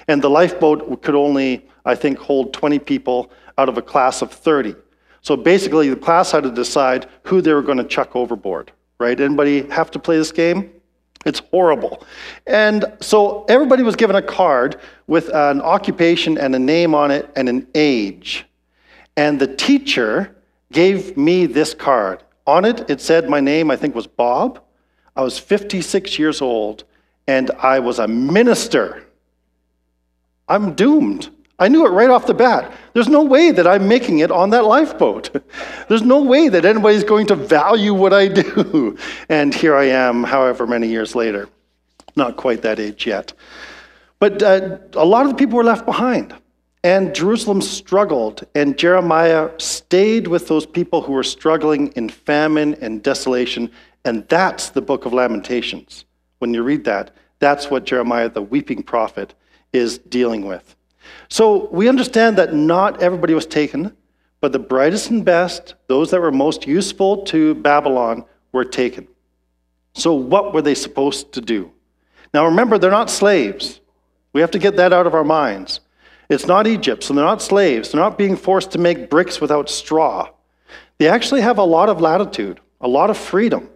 And 0.08 0.20
the 0.22 0.28
lifeboat 0.28 1.02
could 1.02 1.14
only, 1.14 1.66
I 1.84 1.94
think, 1.94 2.18
hold 2.18 2.52
20 2.52 2.78
people 2.78 3.30
out 3.58 3.68
of 3.68 3.78
a 3.78 3.82
class 3.82 4.22
of 4.22 4.32
30. 4.32 4.74
So 5.22 5.36
basically, 5.36 5.88
the 5.90 5.96
class 5.96 6.30
had 6.30 6.44
to 6.44 6.50
decide 6.50 7.06
who 7.24 7.40
they 7.40 7.52
were 7.52 7.62
going 7.62 7.78
to 7.78 7.84
chuck 7.84 8.16
overboard, 8.16 8.72
right? 8.98 9.18
Anybody 9.18 9.62
have 9.68 9.90
to 9.92 9.98
play 9.98 10.16
this 10.16 10.32
game? 10.32 10.70
It's 11.26 11.40
horrible. 11.50 12.04
And 12.46 12.86
so 13.00 13.44
everybody 13.48 13.82
was 13.82 13.94
given 13.94 14.16
a 14.16 14.22
card 14.22 14.80
with 15.06 15.28
an 15.28 15.60
occupation 15.60 16.38
and 16.38 16.54
a 16.54 16.58
name 16.58 16.94
on 16.94 17.10
it 17.10 17.30
and 17.36 17.48
an 17.48 17.66
age. 17.74 18.46
And 19.16 19.38
the 19.38 19.54
teacher 19.54 20.34
gave 20.72 21.16
me 21.16 21.44
this 21.44 21.74
card. 21.74 22.22
On 22.46 22.64
it, 22.64 22.88
it 22.88 23.02
said 23.02 23.28
my 23.28 23.40
name, 23.40 23.70
I 23.70 23.76
think, 23.76 23.94
was 23.94 24.06
Bob. 24.06 24.62
I 25.14 25.22
was 25.22 25.38
56 25.38 26.18
years 26.18 26.40
old, 26.40 26.84
and 27.26 27.50
I 27.50 27.80
was 27.80 27.98
a 27.98 28.08
minister. 28.08 29.04
I'm 30.48 30.74
doomed. 30.74 31.28
I 31.60 31.68
knew 31.68 31.86
it 31.86 31.90
right 31.90 32.08
off 32.08 32.26
the 32.26 32.32
bat. 32.32 32.72
There's 32.94 33.06
no 33.06 33.22
way 33.22 33.50
that 33.50 33.66
I'm 33.66 33.86
making 33.86 34.20
it 34.20 34.30
on 34.30 34.48
that 34.50 34.64
lifeboat. 34.64 35.44
There's 35.88 36.02
no 36.02 36.22
way 36.22 36.48
that 36.48 36.64
anybody's 36.64 37.04
going 37.04 37.26
to 37.26 37.36
value 37.36 37.92
what 37.92 38.14
I 38.14 38.28
do. 38.28 38.96
And 39.28 39.54
here 39.54 39.76
I 39.76 39.84
am, 39.84 40.24
however 40.24 40.66
many 40.66 40.88
years 40.88 41.14
later. 41.14 41.50
Not 42.16 42.38
quite 42.38 42.62
that 42.62 42.80
age 42.80 43.06
yet. 43.06 43.34
But 44.18 44.42
uh, 44.42 44.78
a 44.94 45.04
lot 45.04 45.26
of 45.26 45.32
the 45.32 45.36
people 45.36 45.58
were 45.58 45.64
left 45.64 45.84
behind. 45.84 46.34
And 46.82 47.14
Jerusalem 47.14 47.60
struggled, 47.60 48.46
and 48.54 48.78
Jeremiah 48.78 49.50
stayed 49.58 50.26
with 50.28 50.48
those 50.48 50.64
people 50.64 51.02
who 51.02 51.12
were 51.12 51.22
struggling 51.22 51.88
in 51.88 52.08
famine 52.08 52.74
and 52.80 53.02
desolation. 53.02 53.70
And 54.06 54.26
that's 54.28 54.70
the 54.70 54.80
book 54.80 55.04
of 55.04 55.12
Lamentations. 55.12 56.06
When 56.38 56.54
you 56.54 56.62
read 56.62 56.84
that, 56.84 57.14
that's 57.38 57.70
what 57.70 57.84
Jeremiah, 57.84 58.30
the 58.30 58.40
weeping 58.40 58.82
prophet, 58.82 59.34
is 59.74 59.98
dealing 59.98 60.46
with. 60.46 60.74
So 61.28 61.68
we 61.70 61.88
understand 61.88 62.38
that 62.38 62.54
not 62.54 63.02
everybody 63.02 63.34
was 63.34 63.46
taken, 63.46 63.96
but 64.40 64.52
the 64.52 64.58
brightest 64.58 65.10
and 65.10 65.24
best, 65.24 65.74
those 65.86 66.10
that 66.10 66.20
were 66.20 66.32
most 66.32 66.66
useful 66.66 67.24
to 67.24 67.54
Babylon, 67.56 68.24
were 68.52 68.64
taken. 68.64 69.06
So 69.92 70.14
what 70.14 70.54
were 70.54 70.62
they 70.62 70.74
supposed 70.74 71.32
to 71.32 71.40
do? 71.40 71.70
Now 72.32 72.46
remember, 72.46 72.78
they're 72.78 72.90
not 72.90 73.10
slaves. 73.10 73.80
We 74.32 74.40
have 74.40 74.50
to 74.52 74.58
get 74.58 74.76
that 74.76 74.92
out 74.92 75.06
of 75.06 75.14
our 75.14 75.24
minds. 75.24 75.80
It's 76.28 76.46
not 76.46 76.66
Egypt, 76.66 77.02
so 77.02 77.12
they're 77.12 77.24
not 77.24 77.42
slaves. 77.42 77.90
They're 77.90 78.00
not 78.00 78.16
being 78.16 78.36
forced 78.36 78.70
to 78.72 78.78
make 78.78 79.10
bricks 79.10 79.40
without 79.40 79.68
straw. 79.68 80.30
They 80.98 81.08
actually 81.08 81.40
have 81.40 81.58
a 81.58 81.64
lot 81.64 81.88
of 81.88 82.00
latitude, 82.00 82.60
a 82.80 82.86
lot 82.86 83.10
of 83.10 83.18
freedom, 83.18 83.68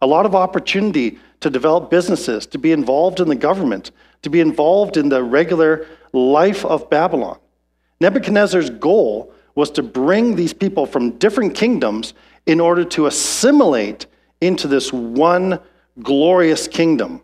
a 0.00 0.06
lot 0.06 0.24
of 0.24 0.34
opportunity 0.34 1.18
to 1.40 1.50
develop 1.50 1.90
businesses, 1.90 2.46
to 2.46 2.58
be 2.58 2.72
involved 2.72 3.20
in 3.20 3.28
the 3.28 3.34
government, 3.34 3.90
to 4.22 4.30
be 4.30 4.40
involved 4.40 4.96
in 4.96 5.08
the 5.08 5.22
regular 5.22 5.86
life 6.12 6.64
of 6.64 6.88
Babylon. 6.90 7.38
Nebuchadnezzar's 8.00 8.70
goal 8.70 9.32
was 9.54 9.70
to 9.72 9.82
bring 9.82 10.36
these 10.36 10.52
people 10.52 10.86
from 10.86 11.18
different 11.18 11.54
kingdoms 11.54 12.14
in 12.46 12.60
order 12.60 12.84
to 12.84 13.06
assimilate 13.06 14.06
into 14.40 14.68
this 14.68 14.92
one 14.92 15.60
glorious 16.02 16.68
kingdom 16.68 17.22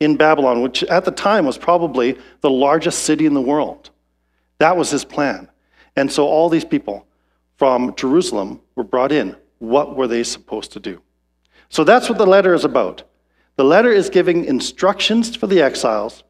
in 0.00 0.16
Babylon, 0.16 0.62
which 0.62 0.82
at 0.84 1.04
the 1.04 1.10
time 1.10 1.46
was 1.46 1.56
probably 1.56 2.18
the 2.40 2.50
largest 2.50 3.04
city 3.04 3.24
in 3.24 3.34
the 3.34 3.40
world. 3.40 3.90
That 4.58 4.76
was 4.76 4.90
his 4.90 5.04
plan. 5.04 5.48
And 5.96 6.10
so 6.10 6.26
all 6.26 6.48
these 6.48 6.64
people 6.64 7.06
from 7.56 7.94
Jerusalem 7.94 8.60
were 8.74 8.84
brought 8.84 9.12
in. 9.12 9.36
What 9.58 9.96
were 9.96 10.06
they 10.06 10.22
supposed 10.22 10.72
to 10.72 10.80
do? 10.80 11.00
So 11.68 11.84
that's 11.84 12.08
what 12.08 12.18
the 12.18 12.26
letter 12.26 12.52
is 12.52 12.64
about. 12.64 13.04
The 13.56 13.64
letter 13.64 13.90
is 13.90 14.10
giving 14.10 14.44
instructions 14.44 15.34
for 15.34 15.46
the 15.46 15.62
exiles 15.62 16.22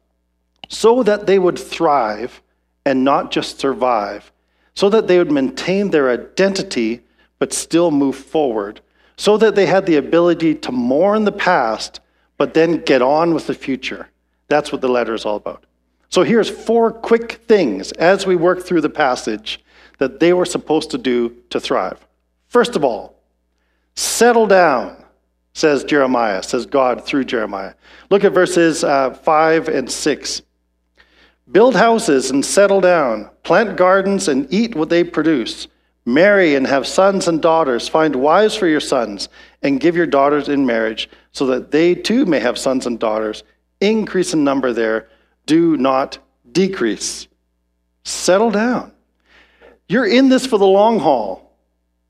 so 0.67 1.03
that 1.03 1.27
they 1.27 1.39
would 1.39 1.57
thrive 1.57 2.41
and 2.85 3.03
not 3.03 3.31
just 3.31 3.59
survive, 3.59 4.31
so 4.73 4.89
that 4.89 5.07
they 5.07 5.17
would 5.17 5.31
maintain 5.31 5.91
their 5.91 6.09
identity 6.09 7.01
but 7.39 7.53
still 7.53 7.91
move 7.91 8.15
forward, 8.15 8.81
so 9.15 9.37
that 9.37 9.55
they 9.55 9.65
had 9.65 9.85
the 9.85 9.95
ability 9.95 10.55
to 10.55 10.71
mourn 10.71 11.23
the 11.23 11.31
past 11.31 11.99
but 12.37 12.53
then 12.53 12.83
get 12.83 13.01
on 13.01 13.33
with 13.33 13.47
the 13.47 13.53
future. 13.53 14.09
That's 14.47 14.71
what 14.71 14.81
the 14.81 14.87
letter 14.87 15.13
is 15.13 15.25
all 15.25 15.35
about. 15.35 15.63
So 16.09 16.23
here's 16.23 16.49
four 16.49 16.91
quick 16.91 17.33
things 17.47 17.91
as 17.93 18.25
we 18.25 18.35
work 18.35 18.63
through 18.63 18.81
the 18.81 18.89
passage 18.89 19.59
that 19.97 20.19
they 20.19 20.33
were 20.33 20.45
supposed 20.45 20.91
to 20.91 20.97
do 20.97 21.35
to 21.49 21.59
thrive. 21.59 22.05
First 22.47 22.75
of 22.75 22.83
all, 22.83 23.15
settle 23.95 24.47
down, 24.47 25.03
says 25.53 25.83
Jeremiah, 25.83 26.43
says 26.43 26.65
God 26.65 27.03
through 27.03 27.25
Jeremiah. 27.25 27.73
Look 28.09 28.23
at 28.23 28.33
verses 28.33 28.83
uh, 28.83 29.13
5 29.15 29.67
and 29.67 29.91
6. 29.91 30.41
Build 31.51 31.75
houses 31.75 32.29
and 32.29 32.45
settle 32.45 32.81
down. 32.81 33.29
Plant 33.43 33.77
gardens 33.77 34.27
and 34.27 34.51
eat 34.53 34.75
what 34.75 34.89
they 34.89 35.03
produce. 35.03 35.67
Marry 36.05 36.55
and 36.55 36.67
have 36.67 36.87
sons 36.87 37.27
and 37.27 37.41
daughters. 37.41 37.87
Find 37.87 38.15
wives 38.15 38.55
for 38.55 38.67
your 38.67 38.79
sons 38.79 39.29
and 39.61 39.79
give 39.79 39.95
your 39.95 40.05
daughters 40.05 40.49
in 40.49 40.65
marriage 40.65 41.09
so 41.31 41.45
that 41.47 41.71
they 41.71 41.95
too 41.95 42.25
may 42.25 42.39
have 42.39 42.57
sons 42.57 42.85
and 42.85 42.99
daughters. 42.99 43.43
Increase 43.79 44.33
in 44.33 44.43
number 44.43 44.73
there. 44.73 45.09
Do 45.45 45.77
not 45.77 46.17
decrease. 46.51 47.27
Settle 48.03 48.51
down. 48.51 48.91
You're 49.89 50.07
in 50.07 50.29
this 50.29 50.45
for 50.45 50.57
the 50.57 50.67
long 50.67 50.99
haul. 50.99 51.53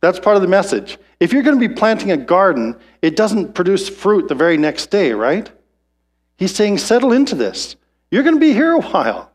That's 0.01 0.19
part 0.19 0.35
of 0.35 0.41
the 0.41 0.47
message. 0.47 0.97
If 1.19 1.33
you're 1.33 1.43
going 1.43 1.59
to 1.59 1.67
be 1.67 1.73
planting 1.73 2.11
a 2.11 2.17
garden, 2.17 2.75
it 3.01 3.15
doesn't 3.15 3.53
produce 3.53 3.89
fruit 3.89 4.27
the 4.27 4.35
very 4.35 4.57
next 4.57 4.91
day, 4.91 5.11
right? 5.13 5.51
He's 6.37 6.55
saying, 6.55 6.77
settle 6.77 7.11
into 7.11 7.35
this. 7.35 7.75
You're 8.11 8.23
going 8.23 8.35
to 8.35 8.41
be 8.41 8.53
here 8.53 8.71
a 8.71 8.79
while. 8.79 9.31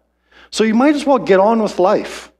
So 0.50 0.64
you 0.64 0.74
might 0.74 0.94
as 0.94 1.06
well 1.06 1.18
get 1.18 1.40
on 1.40 1.62
with 1.62 1.78
life. 1.78 2.32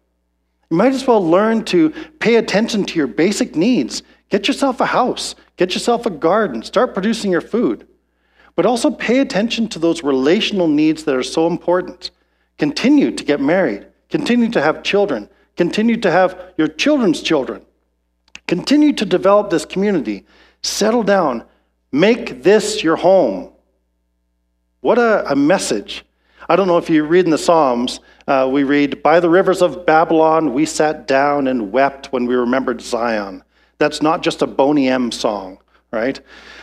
You 0.71 0.77
might 0.77 0.93
as 0.93 1.07
well 1.07 1.27
learn 1.27 1.65
to 1.67 1.91
pay 2.19 2.37
attention 2.37 2.85
to 2.85 2.97
your 2.97 3.07
basic 3.07 3.57
needs. 3.57 4.03
Get 4.31 4.49
yourself 4.49 4.81
a 4.81 4.87
house, 4.87 5.35
get 5.57 5.75
yourself 5.75 6.07
a 6.07 6.11
garden, 6.11 6.63
start 6.63 6.95
producing 6.95 7.31
your 7.31 7.43
food. 7.43 7.87
But 8.55 8.67
also 8.67 8.91
pay 8.91 9.19
attention 9.21 9.69
to 9.69 9.79
those 9.79 10.03
relational 10.03 10.69
needs 10.69 11.05
that 11.05 11.15
are 11.15 11.23
so 11.23 11.47
important. 11.47 12.11
Continue 12.59 13.11
to 13.11 13.25
get 13.25 13.41
married, 13.41 13.87
continue 14.09 14.51
to 14.51 14.63
have 14.63 14.83
children, 14.83 15.29
continue 15.57 15.97
to 15.99 16.11
have 16.11 16.53
your 16.57 16.69
children's 16.69 17.21
children. 17.23 17.65
Continue 18.47 18.93
to 18.95 19.05
develop 19.05 19.51
this 19.51 19.65
community. 19.65 20.27
Settle 20.63 21.03
down. 21.03 21.45
Make 21.91 22.43
this 22.43 22.83
your 22.83 22.97
home. 22.97 23.53
What 24.81 24.99
a, 24.99 25.31
a 25.31 25.37
message 25.37 26.05
I 26.53 26.57
don't 26.57 26.67
know 26.67 26.77
if 26.77 26.91
you 26.91 27.05
read 27.05 27.25
in 27.25 27.31
the 27.31 27.39
Psalms, 27.39 28.01
Uh, 28.29 28.47
we 28.53 28.63
read, 28.63 29.03
By 29.03 29.21
the 29.21 29.31
rivers 29.31 29.63
of 29.63 29.87
Babylon, 29.87 30.53
we 30.53 30.67
sat 30.67 31.09
down 31.09 31.47
and 31.47 31.73
wept 31.73 32.13
when 32.13 32.27
we 32.27 32.35
remembered 32.35 32.83
Zion. 32.83 33.43
That's 33.79 34.03
not 34.03 34.23
just 34.23 34.43
a 34.43 34.47
Boney 34.47 34.87
M 34.87 35.11
song, 35.11 35.57
right? 35.91 36.21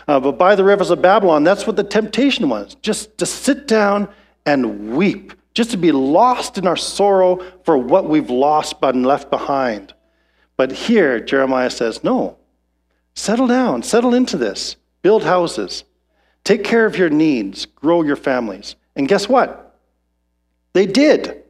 Uh, 0.07 0.19
but 0.19 0.37
by 0.37 0.55
the 0.55 0.63
rivers 0.63 0.91
of 0.91 1.01
Babylon, 1.01 1.43
that's 1.43 1.65
what 1.65 1.75
the 1.75 1.83
temptation 1.83 2.49
was 2.49 2.75
just 2.83 3.17
to 3.17 3.25
sit 3.25 3.67
down 3.67 4.07
and 4.45 4.95
weep, 4.95 5.33
just 5.55 5.71
to 5.71 5.77
be 5.77 5.91
lost 5.91 6.59
in 6.59 6.67
our 6.67 6.77
sorrow 6.77 7.39
for 7.63 7.75
what 7.75 8.07
we've 8.07 8.29
lost 8.29 8.75
and 8.83 9.07
left 9.07 9.31
behind. 9.31 9.95
But 10.55 10.71
here, 10.71 11.19
Jeremiah 11.19 11.71
says, 11.71 12.03
No, 12.03 12.37
settle 13.15 13.47
down, 13.47 13.81
settle 13.81 14.13
into 14.13 14.37
this, 14.37 14.75
build 15.01 15.23
houses, 15.23 15.83
take 16.43 16.63
care 16.63 16.85
of 16.85 16.95
your 16.95 17.09
needs, 17.09 17.65
grow 17.65 18.03
your 18.03 18.15
families. 18.15 18.75
And 18.95 19.07
guess 19.07 19.27
what? 19.27 19.65
They 20.73 20.85
did. 20.85 21.43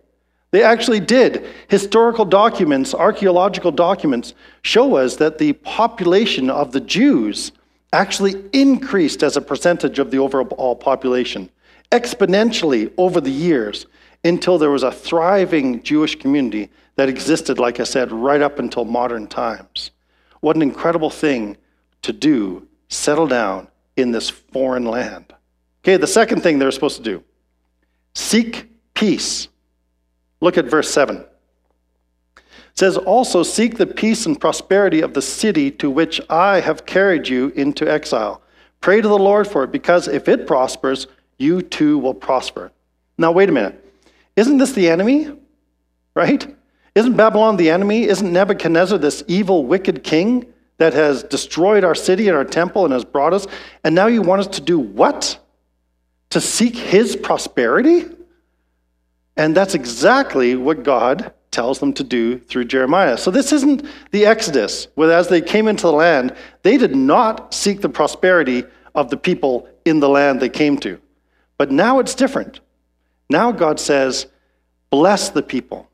They 0.52 0.64
actually 0.64 1.00
did. 1.00 1.46
Historical 1.68 2.26
documents, 2.26 2.94
archaeological 2.94 3.72
documents, 3.72 4.34
show 4.64 4.96
us 4.96 5.18
that 5.18 5.38
the 5.38 5.54
population 5.54 6.50
of 6.50 6.72
the 6.72 6.82
Jews 6.82 7.52
actually 7.94 8.36
increased 8.54 9.24
as 9.24 9.38
a 9.38 9.42
percentage 9.42 10.00
of 10.00 10.12
the 10.12 10.18
overall 10.18 10.76
population 10.76 11.50
exponentially 11.92 12.92
over 12.98 13.20
the 13.20 13.32
years 13.32 13.88
until 14.24 14.58
there 14.58 14.70
was 14.70 14.84
a 14.84 14.92
thriving 14.92 15.82
Jewish 15.82 16.16
community 16.16 16.70
that 16.96 17.10
existed, 17.10 17.58
like 17.58 17.80
I 17.80 17.84
said, 17.84 18.12
right 18.12 18.42
up 18.42 18.60
until 18.60 18.86
modern 18.86 19.28
times. 19.28 19.92
What 20.42 20.56
an 20.56 20.62
incredible 20.62 21.10
thing 21.10 21.58
to 22.02 22.14
do, 22.14 22.68
settle 22.90 23.28
down 23.28 23.68
in 23.96 24.12
this 24.12 24.30
foreign 24.30 24.86
land. 24.86 25.34
Okay, 25.84 25.98
the 25.98 26.08
second 26.08 26.42
thing 26.42 26.60
they're 26.60 26.72
supposed 26.72 26.98
to 26.98 27.04
do 27.04 27.24
seek 28.14 28.70
peace. 29.00 29.48
Look 30.42 30.58
at 30.58 30.66
verse 30.66 30.90
7. 30.90 31.26
It 32.36 32.44
says, 32.76 32.98
Also 32.98 33.44
seek 33.44 33.78
the 33.78 33.88
peace 33.88 34.26
and 34.26 34.40
prosperity 34.40 35.00
of 35.00 35.14
the 35.14 35.22
city 35.22 35.72
to 35.72 35.90
which 35.90 36.20
I 36.30 36.60
have 36.60 36.86
carried 36.86 37.30
you 37.30 37.48
into 37.56 37.90
exile. 37.90 38.42
Pray 38.82 39.00
to 39.00 39.08
the 39.08 39.18
Lord 39.18 39.48
for 39.48 39.64
it, 39.64 39.72
because 39.72 40.10
if 40.10 40.28
it 40.28 40.46
prospers, 40.46 41.08
you 41.38 41.62
too 41.62 41.98
will 41.98 42.14
prosper. 42.14 42.74
Now, 43.18 43.32
wait 43.32 43.48
a 43.48 43.54
minute. 43.54 43.82
Isn't 44.36 44.58
this 44.58 44.74
the 44.74 44.90
enemy? 44.90 45.32
Right? 46.14 46.46
Isn't 46.94 47.16
Babylon 47.16 47.56
the 47.56 47.70
enemy? 47.70 48.04
Isn't 48.04 48.34
Nebuchadnezzar 48.34 48.98
this 48.98 49.24
evil, 49.30 49.66
wicked 49.66 50.04
king 50.04 50.46
that 50.78 50.94
has 50.94 51.24
destroyed 51.24 51.86
our 51.86 51.96
city 51.96 52.28
and 52.28 52.36
our 52.36 52.44
temple 52.44 52.84
and 52.84 52.94
has 52.94 53.06
brought 53.06 53.34
us? 53.34 53.48
And 53.86 53.96
now 53.96 54.08
you 54.08 54.22
want 54.22 54.42
us 54.42 54.48
to 54.58 54.62
do 54.62 54.78
what? 54.78 55.40
To 56.32 56.42
seek 56.42 56.76
his 56.76 57.16
prosperity? 57.16 58.06
And 59.40 59.56
that's 59.56 59.74
exactly 59.74 60.58
what 60.58 60.84
God 60.84 61.32
tells 61.50 61.80
them 61.80 61.94
to 61.94 62.04
do 62.04 62.40
through 62.40 62.66
Jeremiah. 62.66 63.18
So 63.18 63.32
this 63.32 63.54
isn't 63.54 63.86
the 64.12 64.26
Exodus, 64.26 64.90
where 64.96 65.14
as 65.14 65.30
they 65.30 65.40
came 65.40 65.70
into 65.70 65.84
the 65.84 65.94
land, 65.94 66.36
they 66.62 66.76
did 66.76 66.94
not 66.94 67.54
seek 67.54 67.80
the 67.80 67.88
prosperity 67.88 68.66
of 68.96 69.10
the 69.10 69.16
people 69.16 69.70
in 69.86 70.02
the 70.02 70.10
land 70.10 70.42
they 70.42 70.50
came 70.50 70.78
to. 70.80 71.00
But 71.58 71.72
now 71.72 72.00
it's 72.00 72.16
different. 72.16 72.60
Now 73.30 73.54
God 73.54 73.80
says, 73.80 74.28
bless 74.90 75.30
the 75.30 75.42
people 75.42 75.88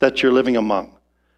that 0.00 0.22
you're 0.22 0.30
living 0.30 0.58
among. 0.58 0.94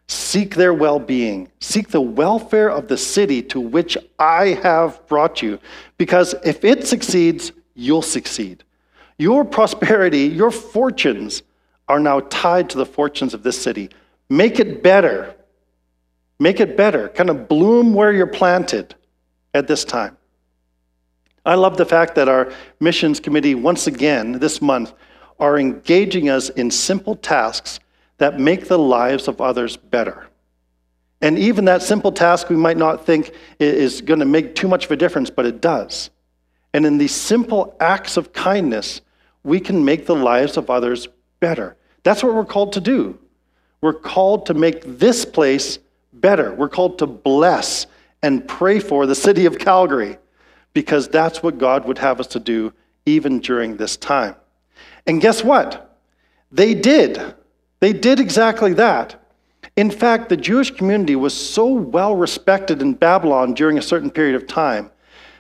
Seek 0.09 0.57
their 0.57 0.75
well 0.75 0.99
being. 0.99 1.49
Seek 1.61 1.91
the 1.91 2.01
welfare 2.01 2.71
of 2.71 2.89
the 2.89 2.99
city 2.99 3.41
to 3.41 3.61
which 3.61 3.97
I 4.19 4.59
have 4.65 5.07
brought 5.07 5.43
you. 5.43 5.61
Because 5.97 6.35
if 6.45 6.65
it 6.65 6.89
succeeds, 6.89 7.53
you'll 7.77 8.03
succeed. 8.03 8.65
Your 9.17 9.45
prosperity, 9.45 10.27
your 10.27 10.51
fortunes, 10.51 11.45
are 11.89 12.01
now 12.01 12.21
tied 12.21 12.71
to 12.71 12.79
the 12.79 12.87
fortunes 12.87 13.35
of 13.35 13.43
this 13.43 13.61
city. 13.61 13.91
Make 14.29 14.59
it 14.61 14.83
better. 14.83 15.35
Make 16.39 16.61
it 16.61 16.77
better. 16.77 17.09
Kind 17.09 17.31
of 17.31 17.49
bloom 17.49 17.95
where 17.95 18.13
you're 18.13 18.27
planted 18.27 18.95
at 19.55 19.69
this 19.69 19.85
time. 19.85 20.17
I 21.45 21.57
love 21.57 21.77
the 21.77 21.85
fact 21.85 22.15
that 22.15 22.29
our 22.29 22.53
missions 22.81 23.19
committee, 23.19 23.55
once 23.55 23.87
again 23.87 24.33
this 24.33 24.63
month, 24.63 24.93
are 25.41 25.59
engaging 25.59 26.29
us 26.29 26.51
in 26.51 26.71
simple 26.71 27.17
tasks 27.17 27.81
that 28.19 28.39
make 28.39 28.69
the 28.69 28.79
lives 28.79 29.27
of 29.27 29.41
others 29.41 29.77
better. 29.77 30.29
And 31.21 31.39
even 31.39 31.65
that 31.65 31.83
simple 31.83 32.13
task 32.13 32.49
we 32.49 32.57
might 32.57 32.77
not 32.77 33.05
think 33.05 33.33
is 33.59 34.01
going 34.01 34.21
to 34.21 34.27
make 34.27 34.55
too 34.55 34.69
much 34.69 34.85
of 34.85 34.91
a 34.93 34.97
difference, 34.97 35.31
but 35.31 35.47
it 35.47 35.61
does. 35.61 36.11
And 36.75 36.87
in 36.87 36.99
these 36.99 37.15
simple 37.15 37.77
acts 37.81 38.17
of 38.17 38.33
kindness, 38.33 39.01
we 39.43 39.61
can 39.61 39.85
make 39.85 40.07
the 40.07 40.15
lives 40.15 40.57
of 40.57 40.71
others 40.71 41.09
better. 41.43 41.77
That's 42.05 42.23
what 42.23 42.35
we're 42.35 42.47
called 42.47 42.73
to 42.75 42.81
do. 42.81 43.19
We're 43.83 43.93
called 43.93 44.47
to 44.47 44.55
make 44.55 44.83
this 44.85 45.25
place 45.25 45.81
better. 46.15 46.55
We're 46.55 46.69
called 46.69 47.01
to 47.01 47.07
bless 47.07 47.87
and 48.23 48.47
pray 48.47 48.79
for 48.79 49.07
the 49.07 49.15
city 49.15 49.45
of 49.45 49.59
Calgary 49.59 50.19
because 50.73 51.09
that's 51.09 51.43
what 51.43 51.59
God 51.59 51.85
would 51.85 51.99
have 51.99 52.21
us 52.21 52.29
to 52.29 52.41
do 52.41 52.73
even 53.07 53.41
during 53.41 53.77
this 53.77 53.97
time. 53.97 54.37
And 55.09 55.21
guess 55.21 55.43
what? 55.43 55.99
They 56.53 56.75
did. 56.75 57.35
They 57.81 57.93
did 57.93 58.21
exactly 58.21 58.73
that. 58.75 59.21
In 59.77 59.91
fact, 59.91 60.29
the 60.29 60.37
Jewish 60.37 60.71
community 60.71 61.17
was 61.17 61.35
so 61.35 61.67
well 61.67 62.15
respected 62.15 62.83
in 62.83 62.95
Babylon 62.95 63.53
during 63.53 63.79
a 63.79 63.83
certain 63.83 64.11
period 64.11 64.37
of 64.37 64.47
time 64.47 64.93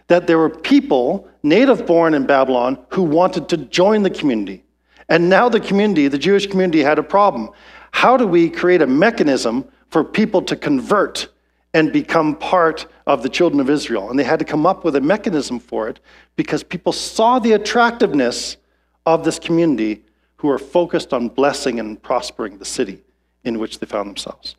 that 0.08 0.26
there 0.26 0.38
were 0.38 0.50
people, 0.50 1.28
native 1.44 1.86
born 1.86 2.12
in 2.12 2.26
Babylon, 2.26 2.76
who 2.88 3.04
wanted 3.04 3.48
to 3.50 3.56
join 3.56 4.02
the 4.02 4.10
community. 4.10 4.64
And 5.12 5.29
now 5.29 5.51
the 5.51 5.61
community, 5.61 6.09
the 6.09 6.16
Jewish 6.16 6.46
community, 6.46 6.83
had 6.83 6.98
a 6.98 7.03
problem. 7.03 7.51
How 7.90 8.16
do 8.16 8.27
we 8.27 8.48
create 8.48 8.81
a 8.81 8.87
mechanism 8.87 9.68
for 9.90 10.03
people 10.03 10.40
to 10.40 10.57
convert 10.57 11.29
and 11.75 11.92
become 11.92 12.35
part 12.35 12.87
of 13.07 13.22
the 13.22 13.29
children 13.29 13.61
of 13.61 13.68
Israel? 13.68 14.09
And 14.09 14.18
they 14.18 14.25
had 14.25 14.38
to 14.38 14.46
come 14.46 14.64
up 14.64 14.85
with 14.85 14.96
a 14.96 15.03
mechanism 15.03 15.61
for 15.61 15.87
it 15.87 16.01
because 16.35 16.62
people 16.62 16.94
saw 16.94 17.38
the 17.38 17.53
attractiveness 17.53 18.57
of 19.05 19.22
this 19.22 19.38
community 19.38 20.03
who 20.37 20.48
are 20.48 20.59
focused 20.59 21.12
on 21.12 21.29
blessing 21.29 21.79
and 21.79 22.03
prospering 22.03 22.57
the 22.57 22.64
city 22.64 23.03
in 23.44 23.59
which 23.59 23.81
they 23.81 23.87
found 23.87 24.09
themselves. 24.09 24.57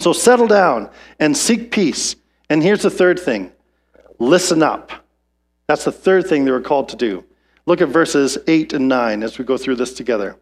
So 0.00 0.12
settle 0.12 0.48
down 0.48 0.90
and 1.20 1.36
seek 1.36 1.70
peace. 1.70 2.16
And 2.50 2.64
here's 2.64 2.82
the 2.82 2.90
third 2.90 3.20
thing 3.20 3.52
listen 4.18 4.60
up. 4.60 4.90
That's 5.68 5.84
the 5.84 5.92
third 5.92 6.26
thing 6.26 6.44
they 6.44 6.50
were 6.50 6.60
called 6.60 6.88
to 6.88 6.96
do. 6.96 7.24
Look 7.68 7.82
at 7.82 7.90
verses 7.90 8.38
8 8.46 8.72
and 8.72 8.88
9 8.88 9.22
as 9.22 9.36
we 9.36 9.44
go 9.44 9.58
through 9.58 9.76
this 9.76 9.92
together. 9.92 10.38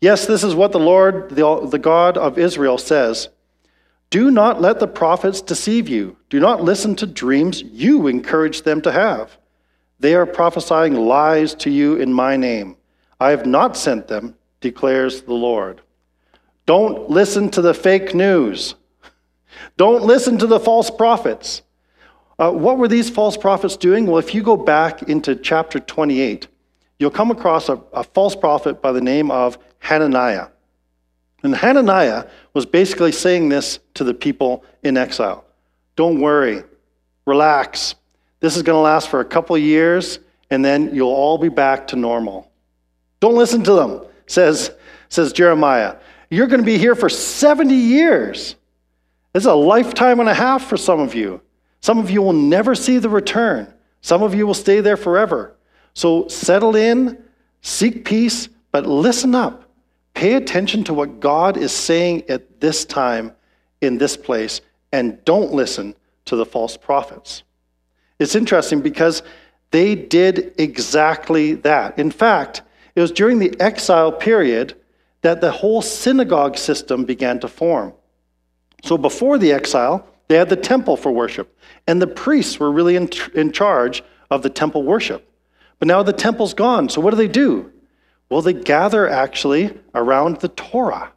Yes, 0.00 0.26
this 0.26 0.42
is 0.42 0.56
what 0.56 0.72
the 0.72 0.80
Lord, 0.80 1.30
the, 1.30 1.68
the 1.70 1.78
God 1.78 2.18
of 2.18 2.36
Israel, 2.36 2.78
says. 2.78 3.28
Do 4.10 4.28
not 4.32 4.60
let 4.60 4.80
the 4.80 4.88
prophets 4.88 5.40
deceive 5.40 5.88
you. 5.88 6.16
Do 6.28 6.40
not 6.40 6.64
listen 6.64 6.96
to 6.96 7.06
dreams 7.06 7.62
you 7.62 8.08
encourage 8.08 8.62
them 8.62 8.82
to 8.82 8.90
have. 8.90 9.38
They 10.00 10.16
are 10.16 10.26
prophesying 10.26 10.94
lies 10.94 11.54
to 11.54 11.70
you 11.70 11.94
in 11.94 12.12
my 12.12 12.36
name. 12.36 12.76
I 13.20 13.30
have 13.30 13.46
not 13.46 13.76
sent 13.76 14.08
them, 14.08 14.34
declares 14.60 15.22
the 15.22 15.34
Lord. 15.34 15.80
Don't 16.66 17.08
listen 17.08 17.50
to 17.50 17.62
the 17.62 17.72
fake 17.72 18.16
news. 18.16 18.74
Don't 19.76 20.02
listen 20.02 20.38
to 20.38 20.48
the 20.48 20.58
false 20.58 20.90
prophets. 20.90 21.62
Uh, 22.38 22.52
what 22.52 22.78
were 22.78 22.88
these 22.88 23.10
false 23.10 23.36
prophets 23.36 23.76
doing? 23.76 24.06
Well, 24.06 24.18
if 24.18 24.34
you 24.34 24.42
go 24.42 24.56
back 24.56 25.02
into 25.04 25.34
chapter 25.34 25.80
28, 25.80 26.46
you'll 26.98 27.10
come 27.10 27.30
across 27.30 27.68
a, 27.68 27.80
a 27.92 28.04
false 28.04 28.36
prophet 28.36 28.80
by 28.80 28.92
the 28.92 29.00
name 29.00 29.30
of 29.30 29.58
Hananiah. 29.80 30.48
And 31.42 31.54
Hananiah 31.54 32.26
was 32.54 32.66
basically 32.66 33.12
saying 33.12 33.48
this 33.48 33.80
to 33.94 34.04
the 34.04 34.14
people 34.14 34.64
in 34.82 34.96
exile 34.96 35.44
Don't 35.96 36.20
worry, 36.20 36.62
relax. 37.26 37.94
This 38.40 38.56
is 38.56 38.62
going 38.62 38.76
to 38.76 38.80
last 38.80 39.08
for 39.08 39.18
a 39.18 39.24
couple 39.24 39.58
years, 39.58 40.20
and 40.50 40.64
then 40.64 40.94
you'll 40.94 41.08
all 41.08 41.38
be 41.38 41.48
back 41.48 41.88
to 41.88 41.96
normal. 41.96 42.50
Don't 43.18 43.34
listen 43.34 43.64
to 43.64 43.72
them, 43.72 44.06
says, 44.26 44.70
says 45.08 45.32
Jeremiah. 45.32 45.96
You're 46.30 46.46
going 46.46 46.60
to 46.60 46.66
be 46.66 46.78
here 46.78 46.94
for 46.94 47.08
70 47.08 47.74
years. 47.74 48.54
This 49.32 49.42
is 49.42 49.46
a 49.46 49.54
lifetime 49.54 50.20
and 50.20 50.28
a 50.28 50.34
half 50.34 50.66
for 50.66 50.76
some 50.76 51.00
of 51.00 51.16
you. 51.16 51.40
Some 51.80 51.98
of 51.98 52.10
you 52.10 52.22
will 52.22 52.32
never 52.32 52.74
see 52.74 52.98
the 52.98 53.08
return. 53.08 53.72
Some 54.00 54.22
of 54.22 54.34
you 54.34 54.46
will 54.46 54.54
stay 54.54 54.80
there 54.80 54.96
forever. 54.96 55.56
So 55.94 56.28
settle 56.28 56.76
in, 56.76 57.22
seek 57.62 58.04
peace, 58.04 58.48
but 58.72 58.86
listen 58.86 59.34
up. 59.34 59.64
Pay 60.14 60.34
attention 60.34 60.84
to 60.84 60.94
what 60.94 61.20
God 61.20 61.56
is 61.56 61.72
saying 61.72 62.24
at 62.28 62.60
this 62.60 62.84
time 62.84 63.32
in 63.80 63.98
this 63.98 64.16
place, 64.16 64.60
and 64.92 65.24
don't 65.24 65.52
listen 65.52 65.94
to 66.24 66.36
the 66.36 66.44
false 66.44 66.76
prophets. 66.76 67.44
It's 68.18 68.34
interesting 68.34 68.80
because 68.80 69.22
they 69.70 69.94
did 69.94 70.54
exactly 70.58 71.54
that. 71.54 71.98
In 71.98 72.10
fact, 72.10 72.62
it 72.96 73.00
was 73.00 73.12
during 73.12 73.38
the 73.38 73.54
exile 73.60 74.10
period 74.10 74.74
that 75.22 75.40
the 75.40 75.52
whole 75.52 75.82
synagogue 75.82 76.56
system 76.56 77.04
began 77.04 77.38
to 77.40 77.48
form. 77.48 77.92
So 78.84 78.98
before 78.98 79.38
the 79.38 79.52
exile, 79.52 80.06
they 80.28 80.36
had 80.36 80.48
the 80.48 80.56
temple 80.56 80.96
for 80.96 81.10
worship, 81.10 81.58
and 81.86 82.00
the 82.00 82.06
priests 82.06 82.60
were 82.60 82.70
really 82.70 82.96
in, 82.96 83.10
in 83.34 83.50
charge 83.52 84.02
of 84.30 84.42
the 84.42 84.50
temple 84.50 84.82
worship. 84.82 85.28
But 85.78 85.88
now 85.88 86.02
the 86.02 86.12
temple's 86.12 86.54
gone, 86.54 86.88
so 86.88 87.00
what 87.00 87.10
do 87.10 87.16
they 87.16 87.28
do? 87.28 87.72
Well, 88.28 88.42
they 88.42 88.52
gather 88.52 89.08
actually 89.08 89.76
around 89.94 90.40
the 90.40 90.48
Torah. 90.48 91.12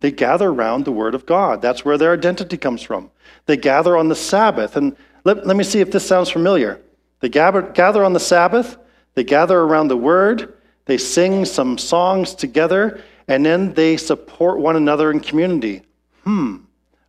They 0.00 0.12
gather 0.12 0.48
around 0.48 0.84
the 0.84 0.92
Word 0.92 1.14
of 1.14 1.26
God. 1.26 1.60
That's 1.60 1.84
where 1.84 1.98
their 1.98 2.12
identity 2.12 2.56
comes 2.56 2.82
from. 2.82 3.10
They 3.46 3.56
gather 3.56 3.96
on 3.96 4.08
the 4.08 4.14
Sabbath. 4.14 4.76
And 4.76 4.96
let, 5.24 5.46
let 5.46 5.56
me 5.56 5.64
see 5.64 5.80
if 5.80 5.90
this 5.90 6.06
sounds 6.06 6.30
familiar. 6.30 6.80
They 7.20 7.28
gather, 7.28 7.62
gather 7.62 8.04
on 8.04 8.12
the 8.12 8.20
Sabbath, 8.20 8.76
they 9.14 9.24
gather 9.24 9.58
around 9.58 9.88
the 9.88 9.96
Word, 9.96 10.54
they 10.84 10.98
sing 10.98 11.44
some 11.44 11.78
songs 11.78 12.34
together, 12.34 13.00
and 13.26 13.44
then 13.44 13.72
they 13.72 13.96
support 13.96 14.60
one 14.60 14.76
another 14.76 15.10
in 15.10 15.20
community. 15.20 15.82
Hmm, 16.24 16.58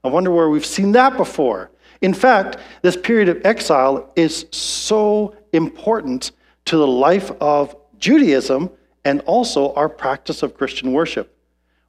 I 0.08 0.10
wonder 0.10 0.32
where 0.32 0.50
we've 0.50 0.66
seen 0.66 0.94
that 0.94 1.18
before. 1.18 1.70
In 2.02 2.14
fact, 2.14 2.58
this 2.82 2.96
period 2.96 3.28
of 3.28 3.46
exile 3.46 4.10
is 4.16 4.46
so 4.52 5.36
important 5.52 6.32
to 6.66 6.78
the 6.78 6.88
life 6.88 7.30
of 7.42 7.76
Judaism 7.98 8.70
and 9.04 9.20
also 9.22 9.74
our 9.74 9.90
practice 9.90 10.44
of 10.44 10.56
Christian 10.56 10.94
worship. 10.94 11.36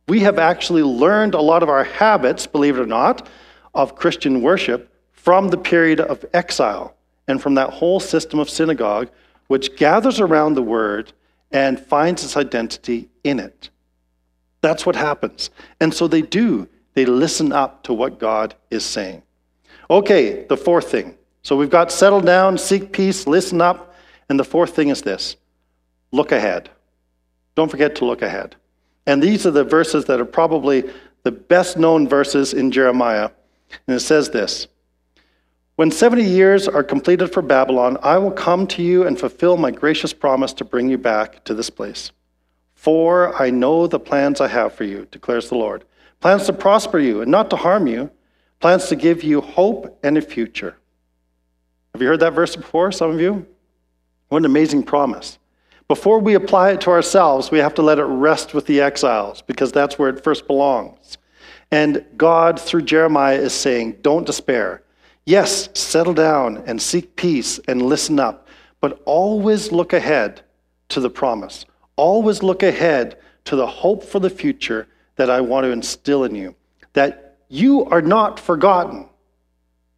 We 0.08 0.20
have 0.20 0.38
actually 0.38 0.82
learned 0.82 1.34
a 1.34 1.40
lot 1.40 1.62
of 1.62 1.68
our 1.68 1.84
habits, 1.84 2.46
believe 2.46 2.76
it 2.76 2.82
or 2.82 2.86
not, 2.86 3.28
of 3.74 3.94
Christian 3.94 4.42
worship 4.42 4.92
from 5.12 5.48
the 5.48 5.58
period 5.58 6.00
of 6.00 6.24
exile 6.34 6.96
and 7.28 7.40
from 7.40 7.54
that 7.54 7.70
whole 7.70 8.00
system 8.00 8.40
of 8.40 8.50
synagogue, 8.50 9.10
which 9.46 9.76
gathers 9.76 10.18
around 10.18 10.54
the 10.54 10.62
word 10.62 11.12
and 11.52 11.78
finds 11.78 12.24
its 12.24 12.36
identity 12.36 13.10
in 13.22 13.38
it. 13.38 13.70
That's 14.60 14.84
what 14.84 14.96
happens. 14.96 15.50
And 15.80 15.94
so 15.94 16.08
they 16.08 16.22
do. 16.22 16.68
They 16.94 17.04
listen 17.06 17.52
up 17.52 17.82
to 17.84 17.92
what 17.92 18.18
God 18.18 18.54
is 18.70 18.84
saying. 18.84 19.22
Okay, 19.90 20.44
the 20.44 20.56
fourth 20.56 20.90
thing. 20.90 21.16
So 21.42 21.56
we've 21.56 21.70
got 21.70 21.92
settle 21.92 22.20
down, 22.20 22.58
seek 22.58 22.92
peace, 22.92 23.26
listen 23.26 23.60
up. 23.60 23.94
And 24.28 24.38
the 24.38 24.44
fourth 24.44 24.74
thing 24.74 24.88
is 24.88 25.02
this 25.02 25.36
look 26.12 26.32
ahead. 26.32 26.70
Don't 27.54 27.70
forget 27.70 27.94
to 27.96 28.04
look 28.04 28.22
ahead. 28.22 28.56
And 29.06 29.22
these 29.22 29.46
are 29.46 29.50
the 29.50 29.64
verses 29.64 30.04
that 30.04 30.20
are 30.20 30.26
probably 30.26 30.84
the 31.22 31.32
best 31.32 31.78
known 31.78 32.06
verses 32.06 32.52
in 32.52 32.70
Jeremiah. 32.70 33.30
And 33.86 33.96
it 33.96 34.00
says 34.00 34.30
this 34.30 34.68
When 35.76 35.90
70 35.90 36.22
years 36.22 36.68
are 36.68 36.84
completed 36.84 37.32
for 37.32 37.42
Babylon, 37.42 37.96
I 38.02 38.18
will 38.18 38.30
come 38.30 38.66
to 38.68 38.82
you 38.82 39.06
and 39.06 39.18
fulfill 39.18 39.56
my 39.56 39.70
gracious 39.70 40.12
promise 40.12 40.52
to 40.54 40.64
bring 40.64 40.88
you 40.88 40.98
back 40.98 41.44
to 41.44 41.54
this 41.54 41.70
place. 41.70 42.12
For 42.74 43.34
I 43.40 43.50
know 43.50 43.86
the 43.86 43.98
plans 43.98 44.40
I 44.40 44.48
have 44.48 44.74
for 44.74 44.84
you, 44.84 45.08
declares 45.10 45.48
the 45.48 45.56
Lord 45.56 45.84
plans 46.20 46.46
to 46.46 46.52
prosper 46.52 46.98
you 46.98 47.22
and 47.22 47.30
not 47.30 47.50
to 47.50 47.56
harm 47.56 47.86
you, 47.86 48.10
plans 48.60 48.86
to 48.88 48.96
give 48.96 49.22
you 49.22 49.40
hope 49.40 49.98
and 50.02 50.18
a 50.18 50.22
future. 50.22 50.76
Have 51.94 52.02
you 52.02 52.08
heard 52.08 52.20
that 52.20 52.32
verse 52.32 52.56
before, 52.56 52.92
some 52.92 53.10
of 53.10 53.20
you? 53.20 53.46
What 54.28 54.38
an 54.38 54.44
amazing 54.44 54.82
promise. 54.82 55.38
Before 55.86 56.18
we 56.18 56.34
apply 56.34 56.72
it 56.72 56.80
to 56.82 56.90
ourselves, 56.90 57.50
we 57.50 57.58
have 57.58 57.74
to 57.74 57.82
let 57.82 57.98
it 57.98 58.04
rest 58.04 58.52
with 58.52 58.66
the 58.66 58.80
exiles 58.80 59.42
because 59.42 59.72
that's 59.72 59.98
where 59.98 60.10
it 60.10 60.22
first 60.22 60.46
belongs. 60.46 61.16
And 61.70 62.04
God, 62.16 62.60
through 62.60 62.82
Jeremiah, 62.82 63.38
is 63.38 63.54
saying, 63.54 63.98
Don't 64.02 64.26
despair. 64.26 64.82
Yes, 65.24 65.68
settle 65.74 66.14
down 66.14 66.62
and 66.66 66.80
seek 66.80 67.16
peace 67.16 67.58
and 67.68 67.82
listen 67.82 68.18
up, 68.18 68.48
but 68.80 69.00
always 69.04 69.72
look 69.72 69.92
ahead 69.92 70.42
to 70.90 71.00
the 71.00 71.10
promise. 71.10 71.64
Always 71.96 72.42
look 72.42 72.62
ahead 72.62 73.18
to 73.44 73.56
the 73.56 73.66
hope 73.66 74.04
for 74.04 74.20
the 74.20 74.30
future 74.30 74.86
that 75.18 75.28
I 75.28 75.40
want 75.40 75.64
to 75.64 75.70
instill 75.70 76.24
in 76.24 76.34
you. 76.34 76.54
That 76.94 77.36
you 77.48 77.84
are 77.86 78.00
not 78.00 78.40
forgotten. 78.40 79.08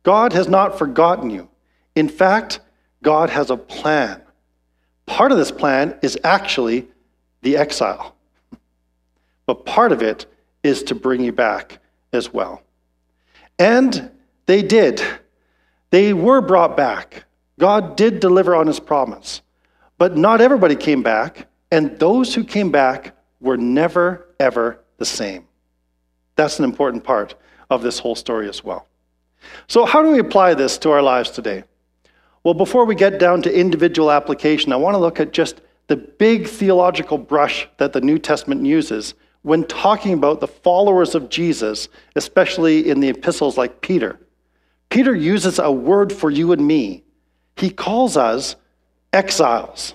God 0.02 0.32
has 0.32 0.48
not 0.48 0.78
forgotten 0.78 1.30
you. 1.30 1.48
In 1.94 2.08
fact, 2.08 2.60
God 3.02 3.30
has 3.30 3.50
a 3.50 3.56
plan. 3.56 4.22
Part 5.06 5.30
of 5.30 5.38
this 5.38 5.52
plan 5.52 5.98
is 6.02 6.18
actually 6.24 6.88
the 7.42 7.56
exile, 7.56 8.16
but 9.46 9.66
part 9.66 9.92
of 9.92 10.02
it 10.02 10.26
is 10.62 10.82
to 10.84 10.94
bring 10.94 11.22
you 11.22 11.32
back 11.32 11.78
as 12.12 12.32
well. 12.32 12.62
And 13.58 14.10
they 14.46 14.62
did. 14.62 15.02
They 15.90 16.12
were 16.12 16.40
brought 16.40 16.76
back. 16.76 17.24
God 17.58 17.96
did 17.96 18.20
deliver 18.20 18.54
on 18.54 18.66
his 18.66 18.80
promise. 18.80 19.42
But 19.98 20.16
not 20.16 20.40
everybody 20.40 20.76
came 20.76 21.02
back, 21.02 21.46
and 21.70 21.98
those 21.98 22.34
who 22.34 22.44
came 22.44 22.70
back 22.70 23.14
were 23.40 23.56
never, 23.56 24.28
ever 24.38 24.80
the 25.00 25.06
same. 25.06 25.48
That's 26.36 26.60
an 26.60 26.64
important 26.64 27.02
part 27.02 27.34
of 27.70 27.82
this 27.82 27.98
whole 27.98 28.14
story 28.14 28.48
as 28.48 28.62
well. 28.62 28.86
So, 29.66 29.84
how 29.84 30.02
do 30.02 30.10
we 30.10 30.20
apply 30.20 30.54
this 30.54 30.78
to 30.78 30.90
our 30.90 31.02
lives 31.02 31.30
today? 31.30 31.64
Well, 32.44 32.54
before 32.54 32.84
we 32.84 32.94
get 32.94 33.18
down 33.18 33.42
to 33.42 33.52
individual 33.52 34.10
application, 34.12 34.72
I 34.72 34.76
want 34.76 34.94
to 34.94 34.98
look 34.98 35.18
at 35.18 35.32
just 35.32 35.62
the 35.88 35.96
big 35.96 36.46
theological 36.46 37.18
brush 37.18 37.68
that 37.78 37.92
the 37.92 38.00
New 38.00 38.18
Testament 38.18 38.64
uses 38.64 39.14
when 39.42 39.64
talking 39.64 40.12
about 40.12 40.40
the 40.40 40.46
followers 40.46 41.14
of 41.14 41.30
Jesus, 41.30 41.88
especially 42.14 42.90
in 42.90 43.00
the 43.00 43.08
epistles 43.08 43.56
like 43.56 43.80
Peter. 43.80 44.20
Peter 44.90 45.14
uses 45.14 45.58
a 45.58 45.72
word 45.72 46.12
for 46.12 46.30
you 46.30 46.52
and 46.52 46.66
me. 46.66 47.04
He 47.56 47.70
calls 47.70 48.16
us 48.16 48.56
exiles. 49.12 49.94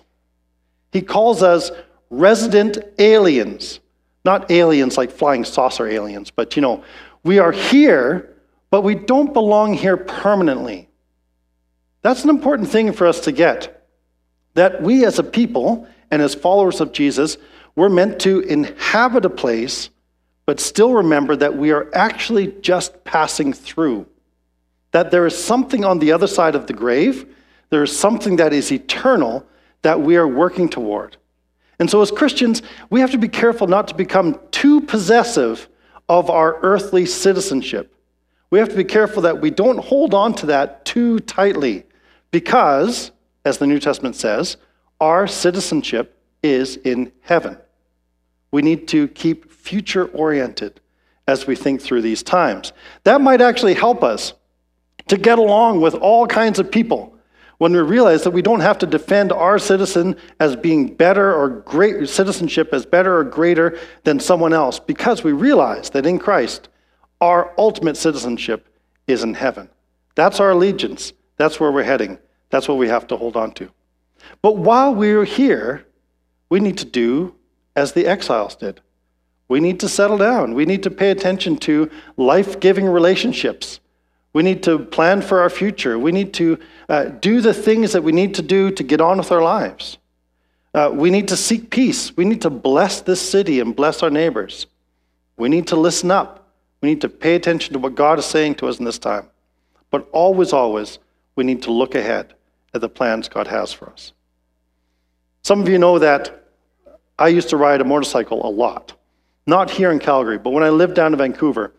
He 0.92 1.02
calls 1.02 1.44
us 1.44 1.72
resident 2.10 2.80
aliens. 2.98 3.80
Not 4.26 4.50
aliens 4.50 4.98
like 4.98 5.12
flying 5.12 5.46
saucer 5.46 5.88
aliens, 5.88 6.32
but 6.32 6.56
you 6.56 6.62
know, 6.62 6.84
we 7.24 7.38
are 7.38 7.52
here, 7.52 8.34
but 8.72 8.82
we 8.82 8.96
don't 8.96 9.34
belong 9.34 9.76
here 9.76 9.98
permanently. 9.98 10.90
That's 12.02 12.24
an 12.24 12.32
important 12.32 12.70
thing 12.70 12.92
for 12.92 13.06
us 13.08 13.22
to 13.22 13.32
get. 13.32 13.88
That 14.56 14.82
we 14.82 15.06
as 15.06 15.20
a 15.20 15.24
people 15.24 15.88
and 16.10 16.22
as 16.22 16.34
followers 16.34 16.82
of 16.82 16.92
Jesus, 16.92 17.38
we're 17.76 17.90
meant 17.90 18.20
to 18.22 18.40
inhabit 18.42 19.26
a 19.26 19.30
place, 19.30 19.90
but 20.46 20.60
still 20.60 20.94
remember 20.94 21.36
that 21.36 21.56
we 21.56 21.72
are 21.72 21.90
actually 21.94 22.48
just 22.62 23.04
passing 23.04 23.54
through. 23.54 24.08
That 24.92 25.12
there 25.12 25.26
is 25.26 25.38
something 25.38 25.86
on 25.86 26.00
the 26.00 26.12
other 26.12 26.28
side 26.28 26.56
of 26.56 26.68
the 26.68 26.74
grave, 26.74 27.28
there 27.70 27.84
is 27.84 27.98
something 27.98 28.38
that 28.38 28.54
is 28.54 28.72
eternal 28.72 29.46
that 29.82 30.02
we 30.02 30.16
are 30.16 30.28
working 30.28 30.70
toward. 30.70 31.18
And 31.80 31.90
so, 31.90 32.02
as 32.02 32.12
Christians, 32.12 32.62
we 32.90 33.02
have 33.02 33.12
to 33.12 33.18
be 33.18 33.28
careful 33.28 33.68
not 33.68 33.88
to 33.90 33.96
become 33.96 34.40
too 34.52 34.82
possessive 34.82 35.68
of 36.08 36.30
our 36.30 36.60
earthly 36.62 37.06
citizenship. 37.06 37.94
We 38.50 38.60
have 38.60 38.70
to 38.70 38.76
be 38.76 38.84
careful 38.84 39.24
that 39.24 39.42
we 39.42 39.50
don't 39.50 39.80
hold 39.80 40.14
on 40.14 40.34
to 40.36 40.46
that 40.48 40.86
too 40.86 41.20
tightly 41.20 41.84
because, 42.32 43.12
as 43.44 43.58
the 43.58 43.68
New 43.68 43.80
Testament 43.80 44.16
says, 44.16 44.58
our 45.02 45.28
citizenship 45.28 46.18
is 46.42 46.78
in 46.78 47.12
heaven. 47.22 47.58
We 48.52 48.62
need 48.62 48.88
to 48.90 49.08
keep 49.10 49.52
future 49.52 50.06
oriented 50.06 50.80
as 51.28 51.48
we 51.48 51.56
think 51.56 51.82
through 51.82 52.04
these 52.04 52.24
times. 52.24 52.72
That 53.04 53.20
might 53.20 53.42
actually 53.42 53.74
help 53.74 54.04
us 54.04 54.34
to 55.08 55.18
get 55.18 55.40
along 55.40 55.82
with 55.82 55.96
all 55.96 56.28
kinds 56.28 56.60
of 56.60 56.72
people 56.72 57.15
when 57.58 57.72
we 57.72 57.80
realize 57.80 58.24
that 58.24 58.32
we 58.32 58.42
don't 58.42 58.60
have 58.60 58.78
to 58.80 58.86
defend 58.86 59.32
our 59.32 59.58
citizen 59.58 60.16
as 60.40 60.56
being 60.56 60.94
better 60.94 61.34
or 61.34 61.50
great 61.50 62.08
citizenship 62.10 62.74
as 62.74 62.86
better 62.86 63.18
or 63.18 63.24
greater 63.24 63.78
than 64.04 64.20
someone 64.20 64.54
else 64.54 64.80
because 64.80 65.24
we 65.24 65.32
realize 65.32 65.90
that 65.92 66.06
in 66.06 66.20
Christ 66.20 66.70
our 67.22 67.54
ultimate 67.58 67.98
citizenship 67.98 68.68
is 69.08 69.24
in 69.24 69.34
heaven. 69.34 69.70
That's 70.16 70.40
our 70.40 70.52
allegiance. 70.52 71.14
That's 71.38 71.60
where 71.60 71.72
we're 71.72 71.84
heading. 71.84 72.20
That's 72.50 72.68
what 72.68 72.78
we 72.78 72.88
have 72.88 73.08
to 73.08 73.18
hold 73.18 73.36
on 73.36 73.52
to. 73.54 73.70
But 74.42 74.58
while 74.58 74.94
we're 74.94 75.26
here, 75.26 75.86
we 76.50 76.60
need 76.60 76.78
to 76.80 76.86
do 76.86 77.36
as 77.76 77.94
the 77.94 78.08
exiles 78.08 78.56
did. 78.56 78.82
We 79.48 79.60
need 79.60 79.80
to 79.82 79.90
settle 79.90 80.18
down. 80.18 80.54
We 80.54 80.66
need 80.66 80.84
to 80.84 80.90
pay 80.90 81.12
attention 81.12 81.58
to 81.58 81.90
life 82.18 82.60
giving 82.60 82.86
relationships. 82.86 83.80
We 84.36 84.44
need 84.44 84.64
to 84.64 84.80
plan 84.80 85.22
for 85.22 85.40
our 85.40 85.50
future. 85.50 85.98
We 85.98 86.12
need 86.12 86.34
to 86.34 86.60
uh, 86.90 87.06
do 87.06 87.40
the 87.40 87.54
things 87.54 87.94
that 87.94 88.02
we 88.02 88.12
need 88.12 88.36
to 88.36 88.42
do 88.42 88.70
to 88.70 88.84
get 88.84 89.00
on 89.00 89.18
with 89.18 89.32
our 89.32 89.42
lives. 89.42 89.98
Uh, 90.74 90.92
we 90.94 91.10
need 91.10 91.30
to 91.30 91.38
seek 91.38 91.70
peace. 91.70 92.14
We 92.18 92.26
need 92.26 92.42
to 92.42 92.50
bless 92.50 93.00
this 93.00 93.22
city 93.22 93.62
and 93.62 93.74
bless 93.74 94.04
our 94.04 94.10
neighbors. 94.10 94.68
We 95.38 95.48
need 95.48 95.68
to 95.68 95.78
listen 95.78 96.12
up. 96.12 96.50
We 96.82 96.90
need 96.90 97.00
to 97.00 97.08
pay 97.08 97.36
attention 97.36 97.72
to 97.72 97.80
what 97.80 97.96
God 97.96 98.20
is 98.20 98.26
saying 98.26 98.56
to 98.56 98.68
us 98.68 98.78
in 98.78 98.84
this 98.84 99.00
time. 99.00 99.26
But 99.90 100.06
always, 100.12 100.52
always, 100.52 101.00
we 101.38 101.46
need 101.46 101.64
to 101.64 101.72
look 101.72 101.96
ahead 101.96 102.34
at 102.74 102.82
the 102.82 102.90
plans 102.90 103.30
God 103.30 103.48
has 103.48 103.72
for 103.72 103.90
us. 103.90 104.12
Some 105.44 105.62
of 105.62 105.70
you 105.70 105.78
know 105.78 105.98
that 106.00 106.44
I 107.18 107.30
used 107.30 107.52
to 107.52 107.58
ride 107.58 107.80
a 107.80 107.86
motorcycle 107.86 108.46
a 108.46 108.52
lot. 108.52 108.96
Not 109.48 109.72
here 109.72 109.92
in 109.92 110.00
Calgary, 110.00 110.40
but 110.40 110.50
when 110.50 110.66
I 110.66 110.72
lived 110.72 110.96
down 110.96 111.14
in 111.14 111.20
Vancouver, 111.20 111.72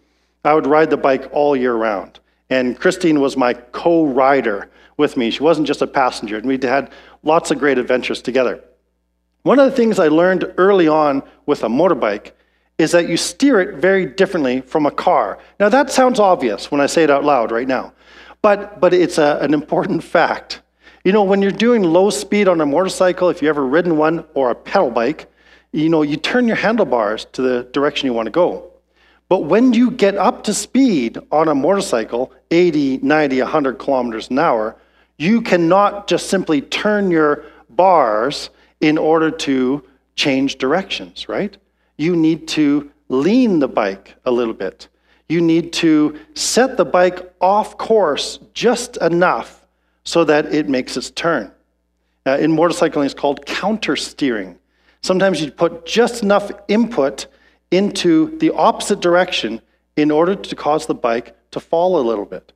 I 0.42 0.54
would 0.54 0.66
ride 0.66 0.88
the 0.88 0.96
bike 0.96 1.28
all 1.32 1.54
year 1.54 1.74
round. 1.74 2.18
And 2.50 2.78
Christine 2.78 3.20
was 3.20 3.36
my 3.36 3.54
co 3.54 4.06
rider 4.06 4.70
with 4.96 5.16
me. 5.16 5.30
She 5.30 5.42
wasn't 5.42 5.66
just 5.66 5.82
a 5.82 5.86
passenger, 5.86 6.36
and 6.36 6.46
we 6.46 6.58
had 6.62 6.90
lots 7.22 7.50
of 7.50 7.58
great 7.58 7.78
adventures 7.78 8.22
together. 8.22 8.62
One 9.42 9.58
of 9.58 9.70
the 9.70 9.76
things 9.76 9.98
I 9.98 10.08
learned 10.08 10.52
early 10.56 10.88
on 10.88 11.22
with 11.46 11.62
a 11.62 11.68
motorbike 11.68 12.32
is 12.78 12.92
that 12.92 13.08
you 13.08 13.16
steer 13.16 13.60
it 13.60 13.76
very 13.76 14.06
differently 14.06 14.60
from 14.60 14.86
a 14.86 14.90
car. 14.90 15.38
Now, 15.58 15.68
that 15.68 15.90
sounds 15.90 16.20
obvious 16.20 16.70
when 16.70 16.80
I 16.80 16.86
say 16.86 17.04
it 17.04 17.10
out 17.10 17.24
loud 17.24 17.50
right 17.50 17.68
now, 17.68 17.92
but, 18.42 18.80
but 18.80 18.92
it's 18.92 19.18
a, 19.18 19.38
an 19.40 19.54
important 19.54 20.02
fact. 20.16 20.62
You 21.04 21.12
know, 21.12 21.22
when 21.22 21.40
you're 21.40 21.52
doing 21.52 21.82
low 21.82 22.10
speed 22.10 22.48
on 22.48 22.60
a 22.60 22.66
motorcycle, 22.66 23.28
if 23.28 23.40
you've 23.40 23.50
ever 23.50 23.64
ridden 23.64 23.96
one 23.96 24.24
or 24.34 24.50
a 24.50 24.54
pedal 24.54 24.90
bike, 24.90 25.30
you 25.72 25.88
know, 25.88 26.02
you 26.02 26.16
turn 26.16 26.48
your 26.48 26.56
handlebars 26.56 27.26
to 27.32 27.42
the 27.42 27.68
direction 27.72 28.06
you 28.06 28.12
want 28.12 28.26
to 28.26 28.32
go. 28.32 28.72
But 29.28 29.40
when 29.44 29.72
you 29.72 29.90
get 29.90 30.16
up 30.16 30.44
to 30.44 30.54
speed 30.54 31.18
on 31.32 31.48
a 31.48 31.54
motorcycle, 31.54 32.32
80, 32.50 32.98
90, 32.98 33.42
100 33.42 33.78
kilometers 33.78 34.30
an 34.30 34.38
hour, 34.38 34.76
you 35.18 35.40
cannot 35.40 36.06
just 36.06 36.28
simply 36.28 36.60
turn 36.60 37.10
your 37.10 37.44
bars 37.70 38.50
in 38.80 38.98
order 38.98 39.30
to 39.30 39.82
change 40.14 40.58
directions, 40.58 41.28
right? 41.28 41.56
You 41.96 42.14
need 42.14 42.46
to 42.48 42.90
lean 43.08 43.58
the 43.58 43.68
bike 43.68 44.14
a 44.24 44.30
little 44.30 44.54
bit. 44.54 44.88
You 45.28 45.40
need 45.40 45.72
to 45.74 46.18
set 46.34 46.76
the 46.76 46.84
bike 46.84 47.32
off 47.40 47.76
course 47.78 48.38
just 48.54 48.96
enough 48.98 49.66
so 50.04 50.22
that 50.24 50.54
it 50.54 50.68
makes 50.68 50.96
its 50.96 51.10
turn. 51.10 51.50
Uh, 52.26 52.38
in 52.38 52.52
motorcycling, 52.52 53.04
it's 53.04 53.14
called 53.14 53.44
counter 53.44 53.96
steering. 53.96 54.58
Sometimes 55.02 55.40
you 55.40 55.50
put 55.50 55.84
just 55.86 56.22
enough 56.22 56.50
input 56.68 57.26
into 57.70 58.36
the 58.38 58.50
opposite 58.52 59.00
direction 59.00 59.60
in 59.96 60.10
order 60.10 60.34
to 60.34 60.56
cause 60.56 60.86
the 60.86 60.94
bike 60.94 61.36
to 61.50 61.60
fall 61.60 61.98
a 61.98 62.04
little 62.06 62.24
bit. 62.24 62.52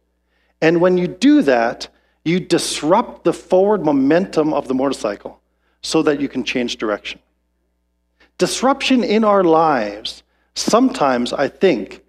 And 0.61 0.81
when 0.81 0.99
you 0.99 1.09
do 1.09 1.43
that, 1.43 1.89
you 2.25 2.39
disrupt 2.39 3.25
the 3.25 3.33
forward 3.33 3.85
momentum 3.85 4.53
of 4.53 4.69
the 4.69 4.75
motorcycle 4.75 5.41
so 5.83 6.03
that 6.03 6.21
you 6.21 6.29
can 6.29 6.45
change 6.45 6.77
direction. 6.77 7.19
Disruption 8.39 9.03
in 9.03 9.25
our 9.25 9.43
lives 9.43 10.23
sometimes, 10.55 11.33
I 11.33 11.49
think, 11.49 12.03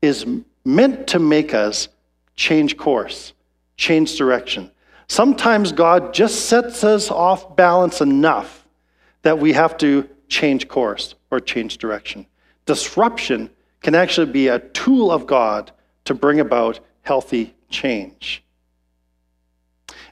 is 0.00 0.26
meant 0.64 1.06
to 1.08 1.18
make 1.18 1.54
us 1.54 1.88
change 2.36 2.76
course, 2.76 3.32
change 3.76 4.16
direction. 4.16 4.70
Sometimes 5.08 5.72
God 5.72 6.14
just 6.14 6.46
sets 6.46 6.84
us 6.84 7.10
off 7.10 7.56
balance 7.56 8.00
enough 8.00 8.66
that 9.22 9.38
we 9.38 9.52
have 9.52 9.76
to 9.78 10.08
change 10.28 10.68
course 10.68 11.14
or 11.30 11.40
change 11.40 11.78
direction. 11.78 12.26
Disruption 12.68 13.48
can 13.80 13.94
actually 13.94 14.30
be 14.30 14.48
a 14.48 14.58
tool 14.58 15.10
of 15.10 15.26
God 15.26 15.72
to 16.04 16.12
bring 16.12 16.38
about 16.38 16.80
healthy 17.00 17.54
change. 17.70 18.44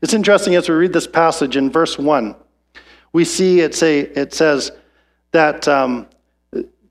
It's 0.01 0.15
interesting 0.15 0.55
as 0.55 0.67
we 0.67 0.75
read 0.75 0.95
this 0.95 1.07
passage 1.07 1.59
in 1.59 1.71
verse 1.71 1.99
1, 1.99 2.35
we 3.13 3.27
see 3.27 3.61
it, 3.61 3.75
say, 3.75 4.01
it 4.01 4.33
says 4.33 4.73
that 5.33 5.69
um, 5.69 6.07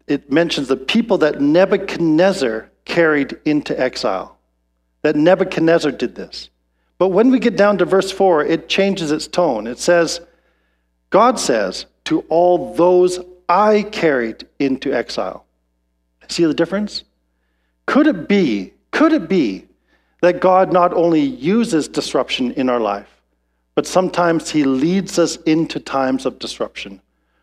it 0.05 0.31
mentions 0.31 0.67
the 0.67 0.77
people 0.77 1.17
that 1.17 1.41
Nebuchadnezzar 1.41 2.69
carried 2.85 3.35
into 3.45 3.79
exile. 3.79 4.37
That 5.01 5.15
Nebuchadnezzar 5.15 5.93
did 5.93 6.13
this. 6.13 6.51
But 6.99 7.07
when 7.07 7.31
we 7.31 7.39
get 7.39 7.57
down 7.57 7.79
to 7.79 7.85
verse 7.85 8.11
4, 8.11 8.45
it 8.45 8.69
changes 8.69 9.11
its 9.11 9.25
tone. 9.25 9.65
It 9.65 9.79
says, 9.79 10.21
God 11.09 11.39
says, 11.39 11.87
to 12.03 12.19
all 12.29 12.75
those 12.75 13.19
I 13.49 13.81
carried 13.81 14.47
into 14.59 14.93
exile. 14.93 15.44
See 16.29 16.45
the 16.45 16.53
difference? 16.53 17.03
Could 17.85 18.07
it 18.07 18.27
be, 18.27 18.73
could 18.91 19.13
it 19.13 19.29
be 19.29 19.67
that 20.21 20.39
God 20.39 20.73
not 20.73 20.93
only 20.93 21.21
uses 21.21 21.87
disruption 21.87 22.51
in 22.53 22.69
our 22.69 22.79
life, 22.79 23.21
but 23.75 23.85
sometimes 23.85 24.49
He 24.49 24.63
leads 24.63 25.19
us 25.19 25.35
into 25.43 25.79
times 25.79 26.25
of 26.25 26.39
disruption 26.39 27.01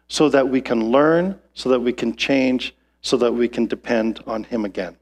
so 0.08 0.28
that 0.28 0.48
we 0.48 0.60
can 0.60 0.90
learn, 0.90 1.38
so 1.54 1.68
that 1.68 1.80
we 1.80 1.92
can 1.92 2.16
change, 2.16 2.74
so 3.02 3.16
that 3.18 3.32
we 3.32 3.48
can 3.48 3.66
depend 3.66 4.20
on 4.26 4.44
Him 4.44 4.64
again? 4.64 4.96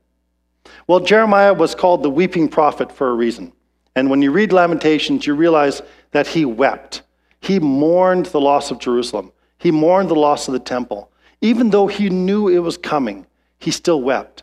Well, 0.87 1.01
Jeremiah 1.01 1.55
was 1.55 1.75
called 1.75 2.03
the 2.03 2.11
weeping 2.11 2.49
prophet 2.49 2.93
for 2.93 3.11
a 3.11 3.15
reason. 3.15 3.53
And 3.97 4.11
when 4.11 4.23
you 4.23 4.31
read 4.31 4.53
Lamentations, 4.53 5.27
you 5.27 5.35
realize 5.35 5.83
that 6.13 6.27
he 6.27 6.45
wept. 6.45 7.03
He 7.41 7.59
mourned 7.59 8.27
the 8.27 8.41
loss 8.41 8.71
of 8.71 8.79
Jerusalem. 8.79 9.33
He 9.59 9.71
mourned 9.71 10.09
the 10.09 10.15
loss 10.15 10.49
of 10.49 10.53
the 10.53 10.61
temple. 10.61 11.11
Even 11.41 11.71
though 11.71 11.87
he 11.87 12.11
knew 12.11 12.49
it 12.49 12.59
was 12.59 12.77
coming, 12.77 13.27
he 13.61 13.71
still 13.71 14.03
wept. 14.03 14.43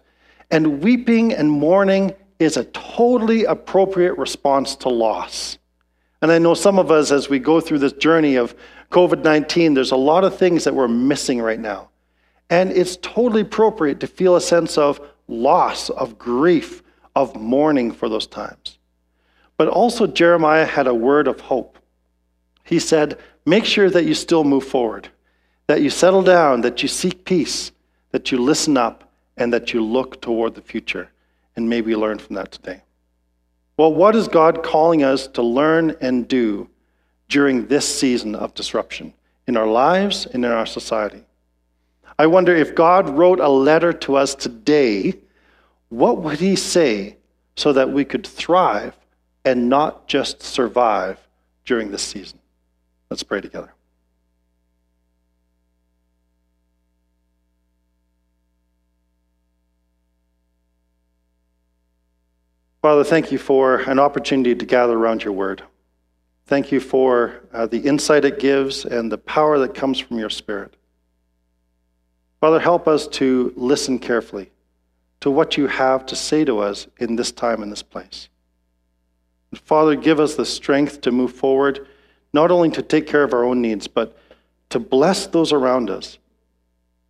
And 0.49 0.81
weeping 0.81 1.33
and 1.33 1.51
mourning 1.51 2.13
is 2.39 2.55
a 2.55 2.63
totally 2.65 3.43
appropriate 3.43 4.17
response 4.17 4.75
to 4.77 4.89
loss. 4.89 5.57
And 6.21 6.31
I 6.31 6.39
know 6.39 6.53
some 6.53 6.79
of 6.79 6.89
us, 6.89 7.11
as 7.11 7.29
we 7.29 7.39
go 7.39 7.59
through 7.59 7.79
this 7.79 7.93
journey 7.93 8.35
of 8.35 8.55
COVID 8.91 9.23
19, 9.23 9.73
there's 9.73 9.91
a 9.91 9.97
lot 9.97 10.23
of 10.23 10.37
things 10.37 10.63
that 10.63 10.73
we're 10.73 10.87
missing 10.87 11.41
right 11.41 11.59
now. 11.59 11.89
And 12.49 12.71
it's 12.71 12.97
totally 12.97 13.41
appropriate 13.41 13.99
to 13.99 14.07
feel 14.07 14.35
a 14.35 14.41
sense 14.41 14.77
of 14.77 15.01
loss, 15.27 15.89
of 15.89 16.17
grief, 16.17 16.81
of 17.15 17.35
mourning 17.35 17.91
for 17.91 18.07
those 18.07 18.27
times. 18.27 18.77
But 19.57 19.67
also, 19.67 20.07
Jeremiah 20.07 20.65
had 20.65 20.87
a 20.87 20.93
word 20.93 21.27
of 21.27 21.41
hope. 21.41 21.77
He 22.63 22.79
said, 22.79 23.17
Make 23.45 23.65
sure 23.65 23.89
that 23.89 24.05
you 24.05 24.13
still 24.13 24.43
move 24.43 24.63
forward, 24.65 25.09
that 25.67 25.81
you 25.81 25.89
settle 25.89 26.21
down, 26.21 26.61
that 26.61 26.81
you 26.81 26.87
seek 26.87 27.25
peace, 27.25 27.71
that 28.11 28.31
you 28.31 28.37
listen 28.37 28.77
up, 28.77 29.06
and 29.37 29.53
that 29.53 29.73
you 29.73 29.83
look 29.83 30.21
toward 30.21 30.55
the 30.55 30.61
future. 30.61 31.09
And 31.55 31.67
maybe 31.67 31.95
learn 31.95 32.19
from 32.19 32.35
that 32.35 32.51
today. 32.51 32.83
Well, 33.77 33.93
what 33.93 34.15
is 34.15 34.27
God 34.27 34.63
calling 34.63 35.03
us 35.03 35.27
to 35.29 35.41
learn 35.41 35.95
and 36.01 36.27
do 36.27 36.69
during 37.29 37.67
this 37.67 37.87
season 37.87 38.35
of 38.35 38.53
disruption 38.53 39.13
in 39.47 39.57
our 39.57 39.65
lives 39.65 40.27
and 40.27 40.45
in 40.45 40.51
our 40.51 40.67
society? 40.67 41.23
I 42.19 42.27
wonder 42.27 42.55
if 42.55 42.75
God 42.75 43.09
wrote 43.09 43.39
a 43.39 43.49
letter 43.49 43.93
to 43.93 44.15
us 44.15 44.33
today, 44.33 45.15
what 45.89 46.21
would 46.21 46.39
he 46.39 46.55
say 46.55 47.17
so 47.55 47.73
that 47.73 47.91
we 47.91 48.05
could 48.05 48.25
thrive 48.25 48.95
and 49.45 49.69
not 49.69 50.07
just 50.07 50.41
survive 50.41 51.19
during 51.65 51.91
this 51.91 52.03
season? 52.03 52.39
Let's 53.09 53.23
pray 53.23 53.41
together. 53.41 53.73
Father, 62.87 63.03
thank 63.03 63.33
you 63.33 63.37
for 63.37 63.79
an 63.79 63.99
opportunity 63.99 64.55
to 64.55 64.65
gather 64.65 64.97
around 64.97 65.21
your 65.21 65.33
word. 65.33 65.61
Thank 66.45 66.71
you 66.71 66.79
for 66.79 67.41
uh, 67.51 67.65
the 67.67 67.79
insight 67.79 68.23
it 68.23 68.39
gives 68.39 68.85
and 68.85 69.11
the 69.11 69.17
power 69.17 69.59
that 69.59 69.75
comes 69.75 69.99
from 69.99 70.17
your 70.17 70.29
spirit. 70.29 70.73
Father, 72.39 72.61
help 72.61 72.87
us 72.87 73.05
to 73.07 73.51
listen 73.57 73.99
carefully 73.99 74.51
to 75.19 75.29
what 75.29 75.57
you 75.57 75.67
have 75.67 76.05
to 76.05 76.15
say 76.15 76.45
to 76.45 76.59
us 76.59 76.87
in 76.97 77.17
this 77.17 77.29
time 77.29 77.61
and 77.61 77.69
this 77.69 77.83
place. 77.83 78.29
And 79.51 79.59
Father, 79.59 79.97
give 79.97 80.21
us 80.21 80.35
the 80.35 80.45
strength 80.45 81.01
to 81.01 81.11
move 81.11 81.33
forward, 81.33 81.89
not 82.31 82.51
only 82.51 82.69
to 82.69 82.81
take 82.81 83.05
care 83.05 83.23
of 83.23 83.33
our 83.33 83.43
own 83.43 83.61
needs, 83.61 83.85
but 83.85 84.17
to 84.69 84.79
bless 84.79 85.27
those 85.27 85.51
around 85.51 85.89
us, 85.89 86.19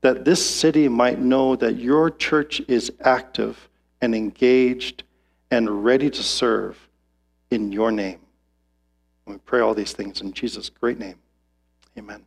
that 0.01 0.25
this 0.25 0.43
city 0.43 0.87
might 0.87 1.19
know 1.19 1.55
that 1.55 1.75
your 1.75 2.09
church 2.09 2.63
is 2.67 2.91
active 3.01 3.69
and 4.01 4.15
engaged 4.15 5.03
and 5.51 5.83
ready 5.83 6.09
to 6.09 6.23
serve 6.23 6.89
in 7.51 7.71
your 7.71 7.91
name. 7.91 8.19
We 9.25 9.37
pray 9.37 9.59
all 9.59 9.73
these 9.73 9.93
things 9.93 10.21
in 10.21 10.33
Jesus' 10.33 10.69
great 10.69 10.99
name. 10.99 11.17
Amen. 11.97 12.25